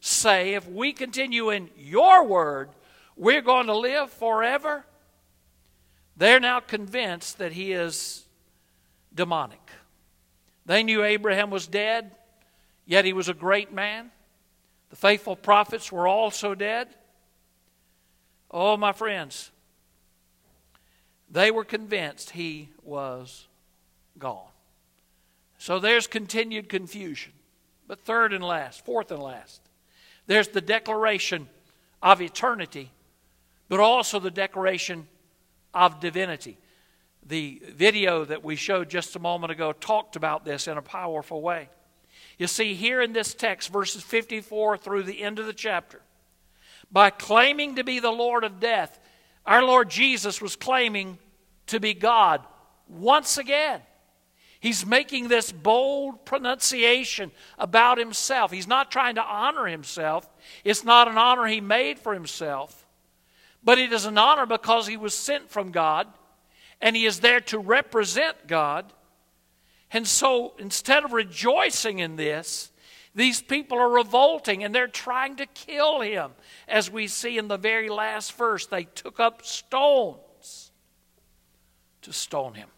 say, 0.00 0.54
if 0.54 0.68
we 0.68 0.92
continue 0.92 1.50
in 1.50 1.70
your 1.76 2.24
word, 2.24 2.70
we're 3.16 3.42
going 3.42 3.66
to 3.66 3.76
live 3.76 4.10
forever. 4.10 4.84
They're 6.16 6.40
now 6.40 6.60
convinced 6.60 7.38
that 7.38 7.52
he 7.52 7.72
is 7.72 8.26
demonic. 9.12 9.60
They 10.66 10.84
knew 10.84 11.02
Abraham 11.02 11.50
was 11.50 11.66
dead, 11.66 12.12
yet 12.90 13.04
he 13.04 13.12
was 13.12 13.28
a 13.28 13.34
great 13.34 13.72
man. 13.72 14.10
The 14.90 14.96
faithful 14.96 15.36
prophets 15.36 15.92
were 15.92 16.08
also 16.08 16.56
dead. 16.56 16.88
Oh, 18.50 18.76
my 18.76 18.90
friends, 18.90 19.52
they 21.30 21.52
were 21.52 21.64
convinced 21.64 22.30
he 22.30 22.68
was 22.82 23.46
gone. 24.18 24.50
So 25.56 25.78
there's 25.78 26.08
continued 26.08 26.68
confusion. 26.68 27.32
But 27.86 28.00
third 28.00 28.32
and 28.32 28.42
last, 28.42 28.84
fourth 28.84 29.12
and 29.12 29.22
last, 29.22 29.60
there's 30.26 30.48
the 30.48 30.60
declaration 30.60 31.48
of 32.02 32.20
eternity, 32.20 32.90
but 33.68 33.78
also 33.78 34.18
the 34.18 34.32
declaration 34.32 35.06
of 35.72 36.00
divinity. 36.00 36.58
The 37.24 37.62
video 37.68 38.24
that 38.24 38.42
we 38.42 38.56
showed 38.56 38.90
just 38.90 39.14
a 39.14 39.20
moment 39.20 39.52
ago 39.52 39.72
talked 39.72 40.16
about 40.16 40.44
this 40.44 40.66
in 40.66 40.76
a 40.76 40.82
powerful 40.82 41.40
way. 41.40 41.68
You 42.40 42.46
see, 42.46 42.72
here 42.72 43.02
in 43.02 43.12
this 43.12 43.34
text, 43.34 43.70
verses 43.70 44.02
54 44.02 44.78
through 44.78 45.02
the 45.02 45.22
end 45.22 45.38
of 45.38 45.44
the 45.44 45.52
chapter, 45.52 46.00
by 46.90 47.10
claiming 47.10 47.76
to 47.76 47.84
be 47.84 48.00
the 48.00 48.10
Lord 48.10 48.44
of 48.44 48.58
death, 48.58 48.98
our 49.44 49.62
Lord 49.62 49.90
Jesus 49.90 50.40
was 50.40 50.56
claiming 50.56 51.18
to 51.66 51.78
be 51.78 51.92
God 51.92 52.40
once 52.88 53.36
again. 53.36 53.82
He's 54.58 54.86
making 54.86 55.28
this 55.28 55.52
bold 55.52 56.24
pronunciation 56.24 57.30
about 57.58 57.98
himself. 57.98 58.50
He's 58.50 58.66
not 58.66 58.90
trying 58.90 59.16
to 59.16 59.22
honor 59.22 59.66
himself. 59.66 60.26
It's 60.64 60.82
not 60.82 61.08
an 61.08 61.18
honor 61.18 61.46
he 61.46 61.60
made 61.60 61.98
for 61.98 62.14
himself, 62.14 62.86
but 63.62 63.78
it 63.78 63.92
is 63.92 64.06
an 64.06 64.16
honor 64.16 64.46
because 64.46 64.86
he 64.86 64.96
was 64.96 65.12
sent 65.12 65.50
from 65.50 65.72
God 65.72 66.06
and 66.80 66.96
he 66.96 67.04
is 67.04 67.20
there 67.20 67.40
to 67.40 67.58
represent 67.58 68.46
God. 68.46 68.90
And 69.92 70.06
so 70.06 70.54
instead 70.58 71.04
of 71.04 71.12
rejoicing 71.12 71.98
in 71.98 72.16
this, 72.16 72.70
these 73.14 73.42
people 73.42 73.78
are 73.78 73.90
revolting 73.90 74.62
and 74.62 74.74
they're 74.74 74.86
trying 74.86 75.36
to 75.36 75.46
kill 75.46 76.00
him. 76.00 76.30
As 76.68 76.90
we 76.90 77.08
see 77.08 77.38
in 77.38 77.48
the 77.48 77.56
very 77.56 77.88
last 77.88 78.34
verse, 78.34 78.66
they 78.66 78.84
took 78.84 79.18
up 79.18 79.44
stones 79.44 80.70
to 82.02 82.12
stone 82.12 82.54
him. 82.54 82.68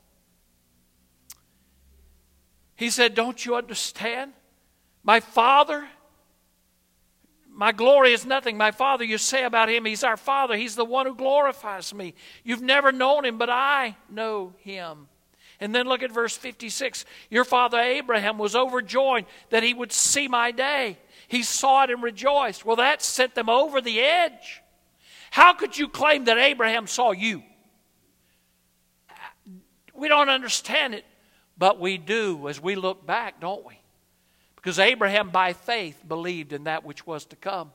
He 2.75 2.90
said, 2.90 3.14
Don't 3.14 3.45
you 3.45 3.57
understand? 3.57 4.33
My 5.04 5.21
Father, 5.21 5.87
my 7.50 7.73
glory 7.73 8.12
is 8.12 8.25
nothing. 8.25 8.57
My 8.57 8.71
Father, 8.71 9.04
you 9.04 9.19
say 9.19 9.45
about 9.45 9.69
him, 9.69 9.85
He's 9.85 10.02
our 10.02 10.16
Father. 10.16 10.57
He's 10.57 10.75
the 10.75 10.85
one 10.85 11.07
who 11.07 11.14
glorifies 11.14 11.92
me. 11.92 12.14
You've 12.42 12.62
never 12.62 12.90
known 12.90 13.26
him, 13.26 13.37
but 13.37 13.50
I 13.50 13.97
know 14.09 14.54
him. 14.59 15.09
And 15.62 15.73
then 15.73 15.87
look 15.87 16.02
at 16.02 16.11
verse 16.11 16.37
56. 16.37 17.04
Your 17.31 17.45
father 17.45 17.78
Abraham 17.78 18.37
was 18.37 18.57
overjoyed 18.57 19.26
that 19.50 19.62
he 19.62 19.73
would 19.73 19.92
see 19.92 20.26
my 20.26 20.50
day. 20.50 20.99
He 21.28 21.45
saw 21.45 21.85
it 21.85 21.90
and 21.90 22.02
rejoiced. 22.02 22.66
Well, 22.66 22.75
that 22.76 23.00
sent 23.00 23.37
them 23.37 23.49
over 23.49 23.81
the 23.81 24.00
edge. 24.00 24.61
How 25.31 25.54
could 25.54 25.78
you 25.78 25.88
claim 25.88 26.25
that 26.25 26.37
Abraham 26.37 26.88
saw 26.88 27.12
you? 27.12 27.45
We 29.95 30.09
don't 30.09 30.31
understand 30.31 30.95
it. 30.95 31.04
But 31.57 31.78
we 31.78 31.97
do 31.97 32.49
as 32.49 32.61
we 32.61 32.75
look 32.75 33.07
back, 33.07 33.40
don't 33.40 33.64
we? 33.64 33.78
Because 34.57 34.81
Abraham, 34.81 35.31
by 35.31 35.52
faith, 35.52 36.02
believed 36.09 36.52
in 36.52 36.64
that 36.64 36.85
which 36.85 37.07
was 37.07 37.25
to 37.26 37.37
come. 37.37 37.71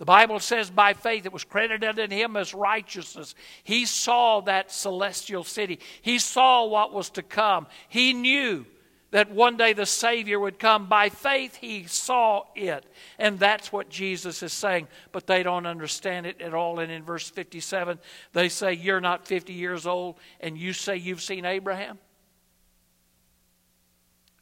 The 0.00 0.04
Bible 0.04 0.40
says 0.40 0.68
by 0.68 0.94
faith 0.94 1.24
it 1.26 1.32
was 1.32 1.44
credited 1.44 2.00
unto 2.00 2.12
him 2.12 2.36
as 2.36 2.52
righteousness. 2.54 3.36
He 3.62 3.86
saw 3.86 4.40
that 4.40 4.72
celestial 4.72 5.44
city, 5.44 5.78
he 6.02 6.18
saw 6.18 6.66
what 6.66 6.92
was 6.92 7.10
to 7.10 7.22
come. 7.22 7.68
He 7.88 8.12
knew 8.12 8.66
that 9.12 9.30
one 9.30 9.56
day 9.56 9.72
the 9.72 9.86
Savior 9.86 10.40
would 10.40 10.58
come. 10.58 10.88
By 10.88 11.08
faith, 11.08 11.56
he 11.56 11.84
saw 11.84 12.44
it. 12.54 12.84
And 13.18 13.38
that's 13.38 13.72
what 13.72 13.88
Jesus 13.88 14.42
is 14.42 14.52
saying. 14.52 14.86
But 15.10 15.26
they 15.26 15.42
don't 15.42 15.66
understand 15.66 16.26
it 16.26 16.40
at 16.40 16.54
all. 16.54 16.78
And 16.78 16.92
in 16.92 17.02
verse 17.02 17.28
57, 17.28 17.98
they 18.32 18.48
say, 18.48 18.72
You're 18.72 19.00
not 19.00 19.26
50 19.26 19.52
years 19.52 19.84
old, 19.84 20.16
and 20.40 20.56
you 20.56 20.72
say 20.72 20.96
you've 20.96 21.22
seen 21.22 21.44
Abraham? 21.44 21.98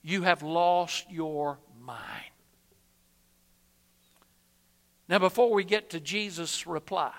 you 0.03 0.23
have 0.23 0.43
lost 0.43 1.11
your 1.11 1.59
mind. 1.81 1.99
Now, 5.09 5.19
before 5.19 5.53
we 5.53 5.65
get 5.65 5.91
to 5.91 6.00
Jesus' 6.00 6.67
reply, 6.67 7.12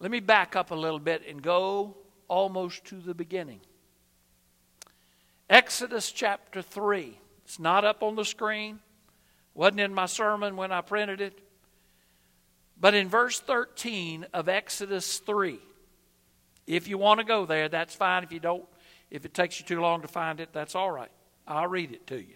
let 0.00 0.10
me 0.10 0.20
back 0.20 0.56
up 0.56 0.70
a 0.70 0.74
little 0.74 0.98
bit 0.98 1.22
and 1.28 1.42
go 1.42 1.96
almost 2.28 2.84
to 2.86 2.96
the 2.96 3.14
beginning. 3.14 3.60
Exodus 5.50 6.10
chapter 6.10 6.62
3. 6.62 7.18
It's 7.44 7.58
not 7.58 7.84
up 7.84 8.02
on 8.02 8.16
the 8.16 8.24
screen. 8.24 8.80
Wasn't 9.52 9.80
in 9.80 9.92
my 9.92 10.06
sermon 10.06 10.56
when 10.56 10.72
I 10.72 10.80
printed 10.80 11.20
it. 11.20 11.38
But 12.80 12.94
in 12.94 13.08
verse 13.08 13.38
13 13.38 14.26
of 14.32 14.48
Exodus 14.48 15.18
3, 15.18 15.58
if 16.66 16.88
you 16.88 16.98
want 16.98 17.20
to 17.20 17.24
go 17.24 17.46
there, 17.46 17.68
that's 17.68 17.94
fine. 17.94 18.24
If 18.24 18.32
you 18.32 18.40
don't, 18.40 18.64
if 19.10 19.24
it 19.24 19.34
takes 19.34 19.60
you 19.60 19.66
too 19.66 19.80
long 19.80 20.00
to 20.02 20.08
find 20.08 20.40
it, 20.40 20.48
that's 20.52 20.74
all 20.74 20.90
right. 20.90 21.10
I'll 21.46 21.68
read 21.68 21.92
it 21.92 22.06
to 22.08 22.16
you. 22.16 22.34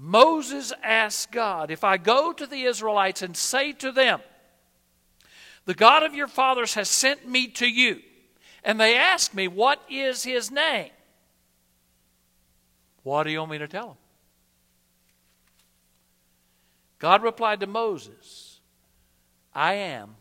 Moses 0.00 0.72
asked 0.80 1.32
God, 1.32 1.72
If 1.72 1.82
I 1.82 1.96
go 1.96 2.32
to 2.32 2.46
the 2.46 2.62
Israelites 2.62 3.20
and 3.20 3.36
say 3.36 3.72
to 3.72 3.90
them, 3.90 4.20
The 5.64 5.74
God 5.74 6.04
of 6.04 6.14
your 6.14 6.28
fathers 6.28 6.74
has 6.74 6.88
sent 6.88 7.28
me 7.28 7.48
to 7.48 7.66
you, 7.68 8.00
and 8.62 8.78
they 8.78 8.96
ask 8.96 9.34
me, 9.34 9.48
What 9.48 9.82
is 9.90 10.22
his 10.22 10.52
name? 10.52 10.90
What 13.02 13.24
do 13.24 13.32
you 13.32 13.40
want 13.40 13.50
me 13.50 13.58
to 13.58 13.66
tell 13.66 13.88
them? 13.88 13.96
God 17.00 17.24
replied 17.24 17.58
to 17.60 17.66
Moses, 17.66 18.60
I 19.52 19.74
am 19.74 20.14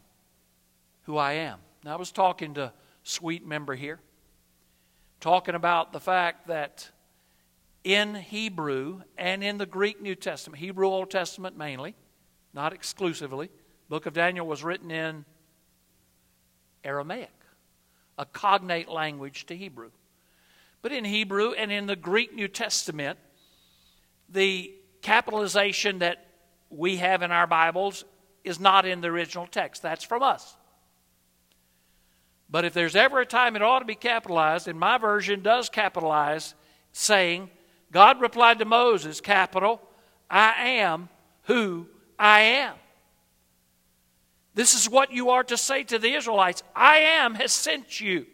who 1.04 1.18
I 1.18 1.34
am. 1.34 1.60
Now, 1.84 1.94
I 1.94 1.98
was 1.98 2.12
talking 2.12 2.56
to 2.56 2.74
sweet 3.04 3.46
member 3.46 3.76
here, 3.76 4.00
talking 5.20 5.54
about 5.54 5.94
the 5.94 6.00
fact 6.00 6.48
that 6.48 6.90
in 7.84 8.16
Hebrew 8.16 9.02
and 9.18 9.44
in 9.44 9.58
the 9.58 9.66
Greek 9.66 10.02
New 10.02 10.16
Testament, 10.16 10.60
Hebrew 10.60 10.88
Old 10.88 11.10
Testament 11.10 11.58
mainly, 11.58 11.96
not 12.54 12.74
exclusively, 12.74 13.50
book 13.90 14.06
of 14.06 14.14
Daniel 14.14 14.46
was 14.46 14.64
written 14.64 14.92
in 14.92 15.26
Aramaic, 16.84 17.34
a 18.18 18.26
cognate 18.26 18.90
language 18.90 19.46
to 19.48 19.56
Hebrew. 19.56 19.92
But 20.82 20.92
in 20.92 21.06
Hebrew 21.06 21.52
and 21.52 21.72
in 21.72 21.86
the 21.88 21.96
Greek 21.96 22.34
New 22.34 22.48
Testament, 22.48 23.18
the 24.30 24.74
capitalization 25.02 26.00
that 26.00 26.26
we 26.70 26.98
have 26.98 27.22
in 27.22 27.32
our 27.32 27.48
Bibles 27.48 28.04
is 28.44 28.60
not 28.60 28.86
in 28.86 29.02
the 29.02 29.08
original 29.08 29.48
text. 29.48 29.82
That's 29.82 30.04
from 30.04 30.24
us. 30.24 30.56
But 32.50 32.66
if 32.66 32.74
there's 32.74 32.96
ever 32.96 33.20
a 33.20 33.26
time 33.26 33.56
it 33.56 33.62
ought 33.62 33.80
to 33.80 33.86
be 33.86 33.96
capitalized, 33.96 34.68
and 34.68 34.80
my 34.80 34.98
version 34.98 35.42
does 35.42 35.70
capitalize, 35.70 36.54
saying, 36.94 37.50
God 37.92 38.22
replied 38.22 38.60
to 38.60 38.66
Moses, 38.66 39.22
capital, 39.22 39.82
I 40.30 40.54
am 40.80 41.10
who 41.44 41.88
I 42.20 42.42
am. 42.42 42.76
This 44.54 44.74
is 44.74 44.90
what 44.90 45.12
you 45.12 45.30
are 45.30 45.44
to 45.44 45.56
say 45.56 45.84
to 45.84 46.00
the 46.00 46.14
Israelites 46.14 46.64
I 46.76 46.98
am 46.98 47.36
has 47.36 47.52
sent 47.52 48.02
you. 48.02 48.26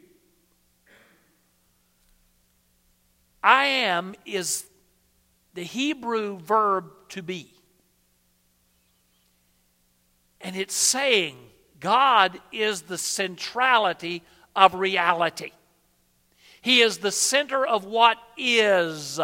I 3.44 3.66
am 3.66 4.16
is 4.26 4.66
the 5.54 5.64
Hebrew 5.64 6.38
verb 6.40 6.86
to 7.10 7.22
be. 7.22 7.52
And 10.40 10.56
it's 10.56 10.74
saying 10.74 11.38
God 11.80 12.40
is 12.52 12.84
the 12.84 12.98
centrality 12.98 14.24
of 14.56 14.76
reality. 14.76 15.52
He 16.62 16.82
is 16.82 17.00
the 17.00 17.12
center 17.12 17.66
of 17.66 17.84
what 17.84 18.18
is. 18.38 19.20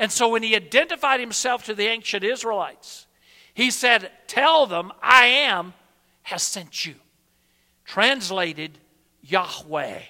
And 0.00 0.10
so 0.10 0.30
when 0.30 0.42
he 0.42 0.56
identified 0.56 1.20
himself 1.20 1.64
to 1.64 1.74
the 1.74 1.86
ancient 1.86 2.24
Israelites, 2.24 3.06
he 3.52 3.70
said, 3.70 4.10
Tell 4.26 4.64
them, 4.64 4.92
I 5.02 5.26
am 5.26 5.74
has 6.22 6.42
sent 6.42 6.86
you. 6.86 6.94
Translated, 7.84 8.78
Yahweh, 9.20 10.00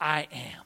I 0.00 0.26
am. 0.32 0.64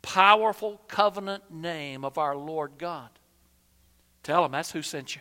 Powerful 0.00 0.80
covenant 0.88 1.52
name 1.52 2.06
of 2.06 2.16
our 2.16 2.34
Lord 2.34 2.78
God. 2.78 3.10
Tell 4.22 4.44
them 4.44 4.52
that's 4.52 4.72
who 4.72 4.80
sent 4.80 5.14
you. 5.14 5.20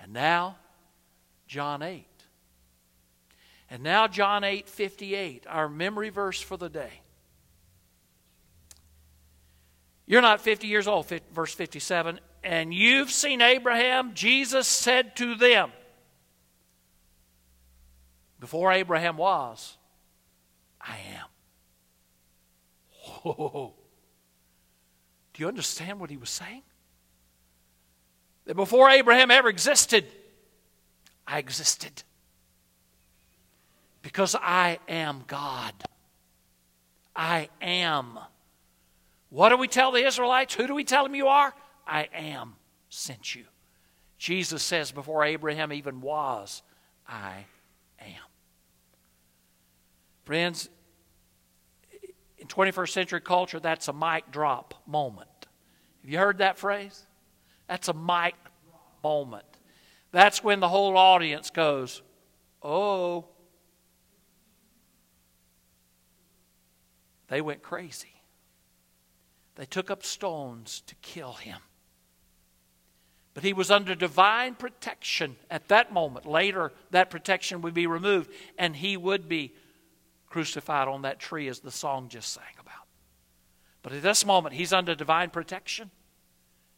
And 0.00 0.14
now, 0.14 0.56
John 1.46 1.82
8. 1.82 2.06
And 3.68 3.82
now, 3.82 4.06
John 4.06 4.44
8 4.44 4.66
58, 4.66 5.44
our 5.46 5.68
memory 5.68 6.08
verse 6.08 6.40
for 6.40 6.56
the 6.56 6.70
day. 6.70 7.02
You're 10.10 10.22
not 10.22 10.40
50 10.40 10.66
years 10.66 10.88
old, 10.88 11.06
verse 11.32 11.54
57, 11.54 12.18
and 12.42 12.74
you've 12.74 13.12
seen 13.12 13.40
Abraham. 13.40 14.12
Jesus 14.12 14.66
said 14.66 15.14
to 15.16 15.36
them, 15.36 15.70
Before 18.40 18.72
Abraham 18.72 19.16
was, 19.16 19.76
I 20.80 20.96
am. 21.14 21.26
Whoa. 23.22 23.74
Do 25.32 25.42
you 25.42 25.46
understand 25.46 26.00
what 26.00 26.10
he 26.10 26.16
was 26.16 26.30
saying? 26.30 26.62
that 28.46 28.56
before 28.56 28.90
Abraham 28.90 29.30
ever 29.30 29.48
existed, 29.48 30.06
I 31.24 31.38
existed. 31.38 32.02
Because 34.02 34.34
I 34.34 34.80
am 34.88 35.22
God. 35.28 35.72
I 37.14 37.48
am. 37.62 38.18
What 39.30 39.48
do 39.48 39.56
we 39.56 39.68
tell 39.68 39.92
the 39.92 40.04
Israelites? 40.04 40.54
Who 40.54 40.66
do 40.66 40.74
we 40.74 40.84
tell 40.84 41.04
them 41.04 41.14
you 41.14 41.28
are? 41.28 41.54
I 41.86 42.08
am 42.12 42.56
sent 42.88 43.34
you. 43.34 43.44
Jesus 44.18 44.62
says, 44.62 44.92
before 44.92 45.24
Abraham 45.24 45.72
even 45.72 46.00
was, 46.00 46.62
I 47.08 47.46
am. 48.00 48.30
Friends, 50.24 50.68
in 52.38 52.46
21st 52.46 52.90
century 52.90 53.20
culture, 53.20 53.60
that's 53.60 53.88
a 53.88 53.92
mic 53.92 54.30
drop 54.30 54.74
moment. 54.86 55.28
Have 56.02 56.10
you 56.10 56.18
heard 56.18 56.38
that 56.38 56.58
phrase? 56.58 57.06
That's 57.68 57.88
a 57.88 57.94
mic 57.94 58.34
moment. 59.02 59.44
That's 60.12 60.42
when 60.42 60.60
the 60.60 60.68
whole 60.68 60.96
audience 60.96 61.50
goes, 61.50 62.02
Oh. 62.62 63.26
They 67.28 67.40
went 67.40 67.62
crazy. 67.62 68.19
They 69.60 69.66
took 69.66 69.90
up 69.90 70.02
stones 70.02 70.82
to 70.86 70.94
kill 71.02 71.34
him. 71.34 71.58
But 73.34 73.44
he 73.44 73.52
was 73.52 73.70
under 73.70 73.94
divine 73.94 74.54
protection 74.54 75.36
at 75.50 75.68
that 75.68 75.92
moment. 75.92 76.24
Later, 76.24 76.72
that 76.92 77.10
protection 77.10 77.60
would 77.60 77.74
be 77.74 77.86
removed, 77.86 78.30
and 78.56 78.74
he 78.74 78.96
would 78.96 79.28
be 79.28 79.52
crucified 80.26 80.88
on 80.88 81.02
that 81.02 81.18
tree, 81.18 81.46
as 81.46 81.60
the 81.60 81.70
song 81.70 82.08
just 82.08 82.32
sang 82.32 82.54
about. 82.58 82.86
But 83.82 83.92
at 83.92 84.02
this 84.02 84.24
moment, 84.24 84.54
he's 84.54 84.72
under 84.72 84.94
divine 84.94 85.28
protection. 85.28 85.90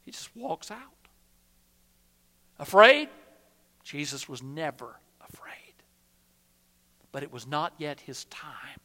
He 0.05 0.11
just 0.11 0.35
walks 0.35 0.73
out. 0.73 1.09
Afraid? 2.59 3.11
Jesus 3.85 4.29
was 4.29 4.42
never 4.42 4.99
afraid. 5.21 5.75
But 7.12 7.23
it 7.23 7.33
was 7.33 7.47
not 7.47 7.75
yet 7.79 8.01
his 8.01 8.25
time. 8.25 8.81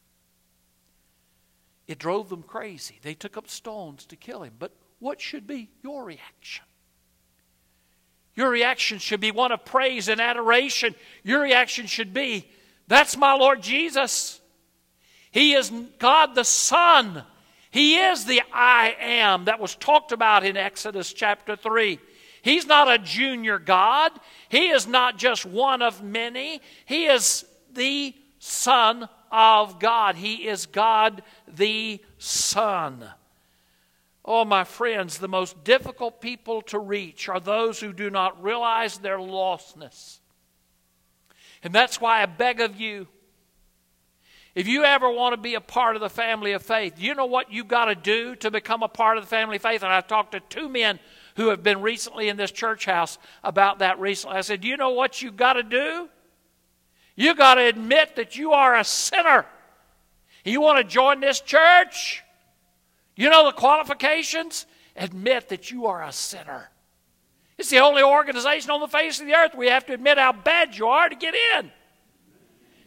It 1.87 1.99
drove 1.99 2.29
them 2.29 2.43
crazy. 2.43 2.99
They 3.01 3.13
took 3.13 3.37
up 3.37 3.47
stones 3.47 4.05
to 4.07 4.15
kill 4.15 4.43
him. 4.43 4.53
But 4.59 4.73
what 4.99 5.21
should 5.21 5.47
be 5.47 5.69
your 5.81 6.03
reaction? 6.03 6.65
Your 8.35 8.49
reaction 8.49 8.99
should 8.99 9.21
be 9.21 9.31
one 9.31 9.51
of 9.51 9.65
praise 9.65 10.09
and 10.09 10.21
adoration. 10.21 10.95
Your 11.23 11.41
reaction 11.41 11.87
should 11.87 12.13
be, 12.13 12.47
That's 12.87 13.17
my 13.17 13.33
Lord 13.33 13.61
Jesus. 13.61 14.39
He 15.31 15.53
is 15.53 15.71
God 15.97 16.35
the 16.35 16.43
Son. 16.43 17.23
He 17.71 17.97
is 17.97 18.25
the 18.25 18.41
I 18.53 18.95
am 18.99 19.45
that 19.45 19.59
was 19.59 19.75
talked 19.75 20.11
about 20.11 20.45
in 20.45 20.57
Exodus 20.57 21.13
chapter 21.13 21.55
3. 21.55 21.99
He's 22.41 22.65
not 22.65 22.89
a 22.89 22.97
junior 22.97 23.59
God. 23.59 24.11
He 24.49 24.69
is 24.69 24.87
not 24.87 25.17
just 25.17 25.45
one 25.45 25.81
of 25.81 26.03
many. 26.03 26.61
He 26.85 27.05
is 27.05 27.45
the 27.73 28.15
Son 28.39 29.09
of 29.31 29.79
God. 29.79 30.15
He 30.15 30.47
is 30.47 30.65
God 30.65 31.23
the 31.47 32.01
Son. 32.17 33.05
Oh, 34.25 34.43
my 34.43 34.63
friends, 34.63 35.17
the 35.17 35.27
most 35.27 35.63
difficult 35.63 36.19
people 36.19 36.61
to 36.63 36.79
reach 36.79 37.29
are 37.29 37.39
those 37.39 37.79
who 37.79 37.93
do 37.93 38.09
not 38.09 38.43
realize 38.43 38.97
their 38.97 39.17
lostness. 39.17 40.19
And 41.63 41.73
that's 41.73 42.01
why 42.01 42.21
I 42.21 42.25
beg 42.25 42.59
of 42.59 42.79
you 42.79 43.07
if 44.57 44.67
you 44.67 44.85
ever 44.85 45.07
want 45.07 45.33
to 45.33 45.37
be 45.37 45.53
a 45.53 45.61
part 45.61 45.95
of 45.95 46.01
the 46.01 46.09
family 46.09 46.53
of 46.53 46.63
faith, 46.63 46.95
you 46.97 47.13
know 47.13 47.27
what 47.27 47.53
you've 47.53 47.67
got 47.67 47.85
to 47.85 47.93
do 47.93 48.35
to 48.37 48.49
become 48.49 48.81
a 48.81 48.87
part 48.87 49.19
of 49.19 49.23
the 49.23 49.29
family 49.29 49.57
of 49.57 49.61
faith? 49.61 49.83
And 49.83 49.93
I've 49.93 50.07
talked 50.07 50.31
to 50.31 50.39
two 50.39 50.67
men 50.67 50.97
who 51.35 51.49
have 51.49 51.61
been 51.61 51.79
recently 51.79 52.27
in 52.27 52.37
this 52.37 52.49
church 52.49 52.85
house 52.85 53.19
about 53.43 53.77
that 53.79 53.99
recently. 53.99 54.35
I 54.35 54.41
said, 54.41 54.61
Do 54.61 54.67
you 54.67 54.75
know 54.75 54.89
what 54.89 55.21
you've 55.21 55.37
got 55.37 55.53
to 55.53 55.61
do? 55.61 56.09
You 57.17 57.35
got 57.35 57.55
to 57.55 57.65
admit 57.65 58.15
that 58.15 58.37
you 58.37 58.53
are 58.53 58.77
a 58.77 58.85
sinner. 58.85 59.45
You 60.45 60.61
want 60.61 60.77
to 60.77 60.85
join 60.85 61.19
this 61.19 61.41
church? 61.41 62.23
You 63.17 63.29
know 63.29 63.45
the 63.45 63.51
qualifications? 63.51 64.65
admit 64.97 65.49
that 65.49 65.71
you 65.71 65.85
are 65.85 66.03
a 66.03 66.11
sinner. 66.11 66.69
It's 67.57 67.69
the 67.69 67.79
only 67.79 68.03
organization 68.03 68.71
on 68.71 68.79
the 68.79 68.87
face 68.87 69.19
of 69.19 69.27
the 69.27 69.33
earth 69.33 69.55
we 69.55 69.67
have 69.67 69.85
to 69.87 69.93
admit 69.93 70.17
how 70.17 70.31
bad 70.31 70.77
you 70.77 70.87
are 70.87 71.07
to 71.07 71.15
get 71.15 71.33
in. 71.55 71.71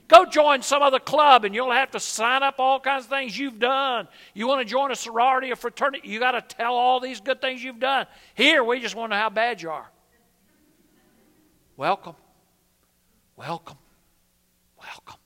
Go 0.09 0.25
join 0.25 0.63
some 0.63 0.83
other 0.83 0.99
club 0.99 1.45
and 1.45 1.55
you'll 1.55 1.71
have 1.71 1.93
to 1.93 2.01
sign 2.01 2.43
up 2.43 2.57
all 2.59 2.81
kinds 2.81 3.05
of 3.05 3.11
things 3.11 3.39
you've 3.39 3.61
done. 3.61 4.09
You 4.35 4.49
want 4.49 4.61
to 4.61 4.65
join 4.65 4.91
a 4.91 4.97
sorority 4.97 5.53
or 5.53 5.57
fraternity, 5.57 6.09
you 6.09 6.19
got 6.19 6.33
to 6.33 6.57
tell 6.57 6.75
all 6.75 6.99
these 6.99 7.21
good 7.21 7.41
things 7.41 7.63
you've 7.63 7.79
done. 7.79 8.07
Here, 8.35 8.63
we 8.65 8.81
just 8.81 8.97
want 8.97 9.13
to 9.13 9.17
know 9.17 9.23
how 9.23 9.31
bad 9.31 9.63
you 9.63 9.71
are. 9.71 9.89
Welcome. 11.77 12.17
Welcome. 13.37 13.79
Welcome. 14.79 15.21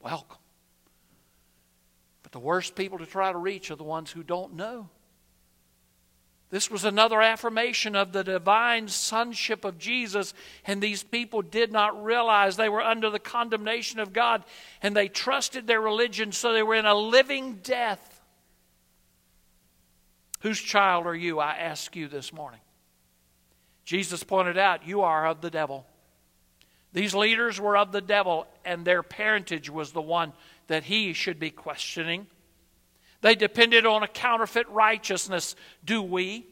Welcome. 0.00 0.38
But 2.28 2.40
the 2.40 2.46
worst 2.46 2.74
people 2.74 2.98
to 2.98 3.06
try 3.06 3.32
to 3.32 3.38
reach 3.38 3.70
are 3.70 3.76
the 3.76 3.84
ones 3.84 4.10
who 4.10 4.22
don't 4.22 4.52
know. 4.52 4.90
This 6.50 6.70
was 6.70 6.84
another 6.84 7.22
affirmation 7.22 7.96
of 7.96 8.12
the 8.12 8.22
divine 8.22 8.88
sonship 8.88 9.64
of 9.64 9.78
Jesus, 9.78 10.34
and 10.66 10.82
these 10.82 11.02
people 11.02 11.40
did 11.40 11.72
not 11.72 12.04
realize 12.04 12.58
they 12.58 12.68
were 12.68 12.82
under 12.82 13.08
the 13.08 13.18
condemnation 13.18 13.98
of 13.98 14.12
God, 14.12 14.44
and 14.82 14.94
they 14.94 15.08
trusted 15.08 15.66
their 15.66 15.80
religion, 15.80 16.30
so 16.30 16.52
they 16.52 16.62
were 16.62 16.74
in 16.74 16.84
a 16.84 16.94
living 16.94 17.60
death. 17.62 18.20
Whose 20.40 20.60
child 20.60 21.06
are 21.06 21.16
you? 21.16 21.38
I 21.38 21.52
ask 21.52 21.96
you 21.96 22.08
this 22.08 22.30
morning. 22.30 22.60
Jesus 23.86 24.22
pointed 24.22 24.58
out, 24.58 24.86
You 24.86 25.00
are 25.00 25.26
of 25.26 25.40
the 25.40 25.50
devil. 25.50 25.86
These 26.92 27.14
leaders 27.14 27.58
were 27.58 27.78
of 27.78 27.90
the 27.90 28.02
devil, 28.02 28.46
and 28.66 28.84
their 28.84 29.02
parentage 29.02 29.70
was 29.70 29.92
the 29.92 30.02
one 30.02 30.34
that 30.68 30.84
he 30.84 31.12
should 31.12 31.38
be 31.38 31.50
questioning. 31.50 32.26
They 33.20 33.34
depended 33.34 33.84
on 33.84 34.02
a 34.02 34.08
counterfeit 34.08 34.68
righteousness. 34.68 35.56
Do 35.84 36.02
we? 36.02 36.46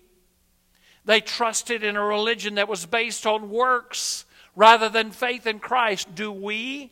They 1.04 1.20
trusted 1.20 1.84
in 1.84 1.94
a 1.94 2.04
religion 2.04 2.56
that 2.56 2.68
was 2.68 2.84
based 2.84 3.26
on 3.26 3.50
works 3.50 4.24
rather 4.56 4.88
than 4.88 5.12
faith 5.12 5.46
in 5.46 5.60
Christ. 5.60 6.14
Do 6.14 6.32
we? 6.32 6.90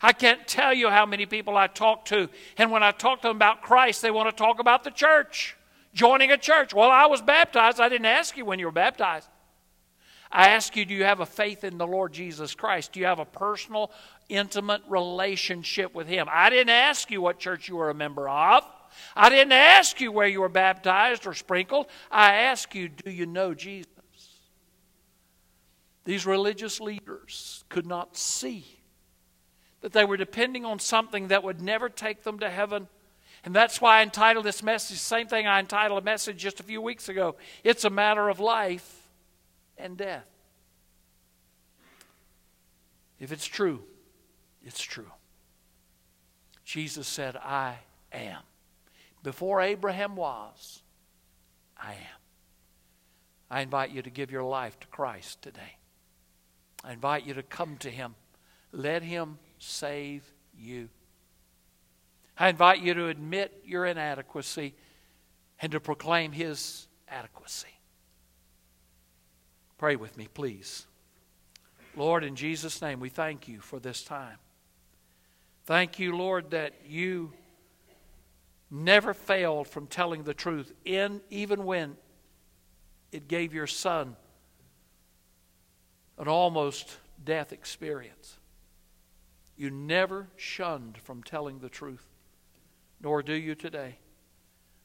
I 0.00 0.12
can't 0.12 0.48
tell 0.48 0.72
you 0.72 0.88
how 0.88 1.06
many 1.06 1.26
people 1.26 1.56
I 1.56 1.68
talk 1.68 2.06
to, 2.06 2.28
and 2.58 2.72
when 2.72 2.82
I 2.82 2.90
talk 2.90 3.22
to 3.22 3.28
them 3.28 3.36
about 3.36 3.62
Christ, 3.62 4.02
they 4.02 4.10
want 4.10 4.36
to 4.36 4.42
talk 4.42 4.58
about 4.58 4.82
the 4.82 4.90
church, 4.90 5.56
joining 5.94 6.32
a 6.32 6.36
church. 6.38 6.74
Well, 6.74 6.90
I 6.90 7.06
was 7.06 7.22
baptized. 7.22 7.80
I 7.80 7.88
didn't 7.88 8.06
ask 8.06 8.36
you 8.36 8.44
when 8.44 8.58
you 8.58 8.66
were 8.66 8.72
baptized. 8.72 9.28
I 10.32 10.48
ask 10.48 10.74
you, 10.74 10.84
do 10.84 10.94
you 10.94 11.04
have 11.04 11.20
a 11.20 11.26
faith 11.26 11.62
in 11.62 11.78
the 11.78 11.86
Lord 11.86 12.12
Jesus 12.12 12.54
Christ? 12.54 12.92
Do 12.92 13.00
you 13.00 13.06
have 13.06 13.18
a 13.18 13.24
personal, 13.24 13.92
intimate 14.32 14.82
relationship 14.88 15.94
with 15.94 16.08
Him? 16.08 16.26
I 16.30 16.50
didn't 16.50 16.70
ask 16.70 17.10
you 17.10 17.20
what 17.20 17.38
church 17.38 17.68
you 17.68 17.76
were 17.76 17.90
a 17.90 17.94
member 17.94 18.28
of. 18.28 18.64
I 19.16 19.28
didn't 19.28 19.52
ask 19.52 20.00
you 20.00 20.12
where 20.12 20.26
you 20.26 20.40
were 20.40 20.48
baptized 20.48 21.26
or 21.26 21.34
sprinkled. 21.34 21.86
I 22.10 22.34
ask 22.34 22.74
you, 22.74 22.88
do 22.88 23.10
you 23.10 23.26
know 23.26 23.54
Jesus? 23.54 23.88
These 26.04 26.26
religious 26.26 26.80
leaders 26.80 27.64
could 27.68 27.86
not 27.86 28.16
see 28.16 28.64
that 29.82 29.92
they 29.92 30.04
were 30.04 30.16
depending 30.16 30.64
on 30.64 30.78
something 30.78 31.28
that 31.28 31.42
would 31.42 31.60
never 31.60 31.88
take 31.88 32.22
them 32.22 32.38
to 32.40 32.50
heaven. 32.50 32.88
And 33.44 33.54
that's 33.54 33.80
why 33.80 33.98
I 33.98 34.02
entitled 34.02 34.44
this 34.44 34.62
message, 34.62 34.98
same 34.98 35.26
thing 35.26 35.46
I 35.46 35.58
entitled 35.58 36.00
a 36.00 36.04
message 36.04 36.36
just 36.36 36.60
a 36.60 36.62
few 36.62 36.80
weeks 36.80 37.08
ago. 37.08 37.36
It's 37.64 37.84
a 37.84 37.90
matter 37.90 38.28
of 38.28 38.40
life 38.40 39.08
and 39.76 39.96
death. 39.96 40.26
If 43.18 43.32
it's 43.32 43.46
true, 43.46 43.82
it's 44.64 44.82
true. 44.82 45.10
Jesus 46.64 47.08
said, 47.08 47.36
I 47.36 47.76
am. 48.12 48.40
Before 49.22 49.60
Abraham 49.60 50.16
was, 50.16 50.82
I 51.76 51.92
am. 51.92 52.20
I 53.50 53.60
invite 53.60 53.90
you 53.90 54.02
to 54.02 54.10
give 54.10 54.30
your 54.30 54.44
life 54.44 54.78
to 54.80 54.86
Christ 54.86 55.42
today. 55.42 55.76
I 56.84 56.92
invite 56.92 57.26
you 57.26 57.34
to 57.34 57.42
come 57.42 57.76
to 57.78 57.90
Him. 57.90 58.14
Let 58.72 59.02
Him 59.02 59.38
save 59.58 60.24
you. 60.58 60.88
I 62.38 62.48
invite 62.48 62.80
you 62.80 62.94
to 62.94 63.08
admit 63.08 63.62
your 63.64 63.84
inadequacy 63.84 64.74
and 65.60 65.70
to 65.72 65.80
proclaim 65.80 66.32
His 66.32 66.88
adequacy. 67.08 67.68
Pray 69.78 69.96
with 69.96 70.16
me, 70.16 70.28
please. 70.32 70.86
Lord, 71.94 72.24
in 72.24 72.36
Jesus' 72.36 72.80
name, 72.80 73.00
we 73.00 73.10
thank 73.10 73.48
you 73.48 73.60
for 73.60 73.78
this 73.78 74.02
time. 74.02 74.38
Thank 75.64 75.98
you, 75.98 76.16
Lord, 76.16 76.50
that 76.50 76.74
you 76.86 77.32
never 78.70 79.14
failed 79.14 79.68
from 79.68 79.86
telling 79.86 80.24
the 80.24 80.34
truth, 80.34 80.72
in 80.84 81.20
even 81.30 81.64
when 81.64 81.96
it 83.10 83.28
gave 83.28 83.52
your 83.52 83.66
son 83.66 84.16
an 86.18 86.28
almost 86.28 86.96
death 87.22 87.52
experience. 87.52 88.38
You 89.56 89.70
never 89.70 90.28
shunned 90.36 90.98
from 90.98 91.22
telling 91.22 91.58
the 91.58 91.68
truth, 91.68 92.04
nor 93.00 93.22
do 93.22 93.34
you 93.34 93.54
today. 93.54 93.98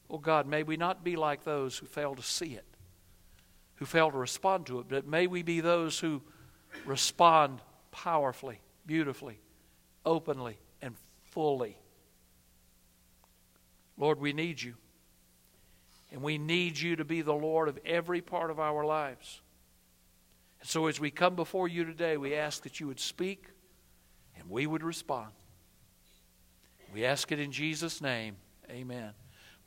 Oh 0.10 0.18
God, 0.18 0.48
may 0.48 0.63
we 0.63 0.78
not 0.78 1.04
be 1.04 1.16
like 1.16 1.44
those 1.44 1.78
who 1.78 1.86
fail 1.86 2.16
to 2.16 2.22
see 2.22 2.54
it 2.54 2.66
who 3.78 3.86
fail 3.86 4.12
to 4.12 4.18
respond 4.18 4.66
to 4.68 4.80
it, 4.80 4.88
but 4.90 5.08
may 5.08 5.28
we 5.28 5.44
be 5.44 5.62
those 5.62 6.00
who 6.00 6.22
respond 6.86 7.62
powerfully, 7.92 8.60
beautifully, 8.86 9.40
openly, 10.06 10.58
fully. 11.38 11.78
Lord, 13.95 14.19
we 14.19 14.34
need 14.34 14.60
you. 14.60 14.73
And 16.12 16.23
we 16.23 16.39
need 16.39 16.80
you 16.80 16.95
to 16.95 17.06
be 17.06 17.21
the 17.21 17.36
Lord 17.36 17.69
of 17.69 17.78
every 17.86 18.21
part 18.21 18.50
of 18.50 18.60
our 18.60 18.84
lives. 18.84 19.41
And 20.60 20.67
so 20.67 20.88
as 20.88 21.00
we 21.00 21.12
come 21.12 21.36
before 21.36 21.67
you 21.67 21.86
today, 21.86 22.17
we 22.17 22.34
ask 22.34 22.63
that 22.63 22.80
you 22.80 22.88
would 22.88 23.00
speak 23.00 23.50
and 24.36 24.50
we 24.50 24.65
would 24.65 24.82
respond. 24.82 25.32
We 26.91 27.06
ask 27.06 27.32
it 27.32 27.39
in 27.39 27.52
Jesus' 27.52 28.02
name. 28.02 28.38
Amen. 28.71 29.12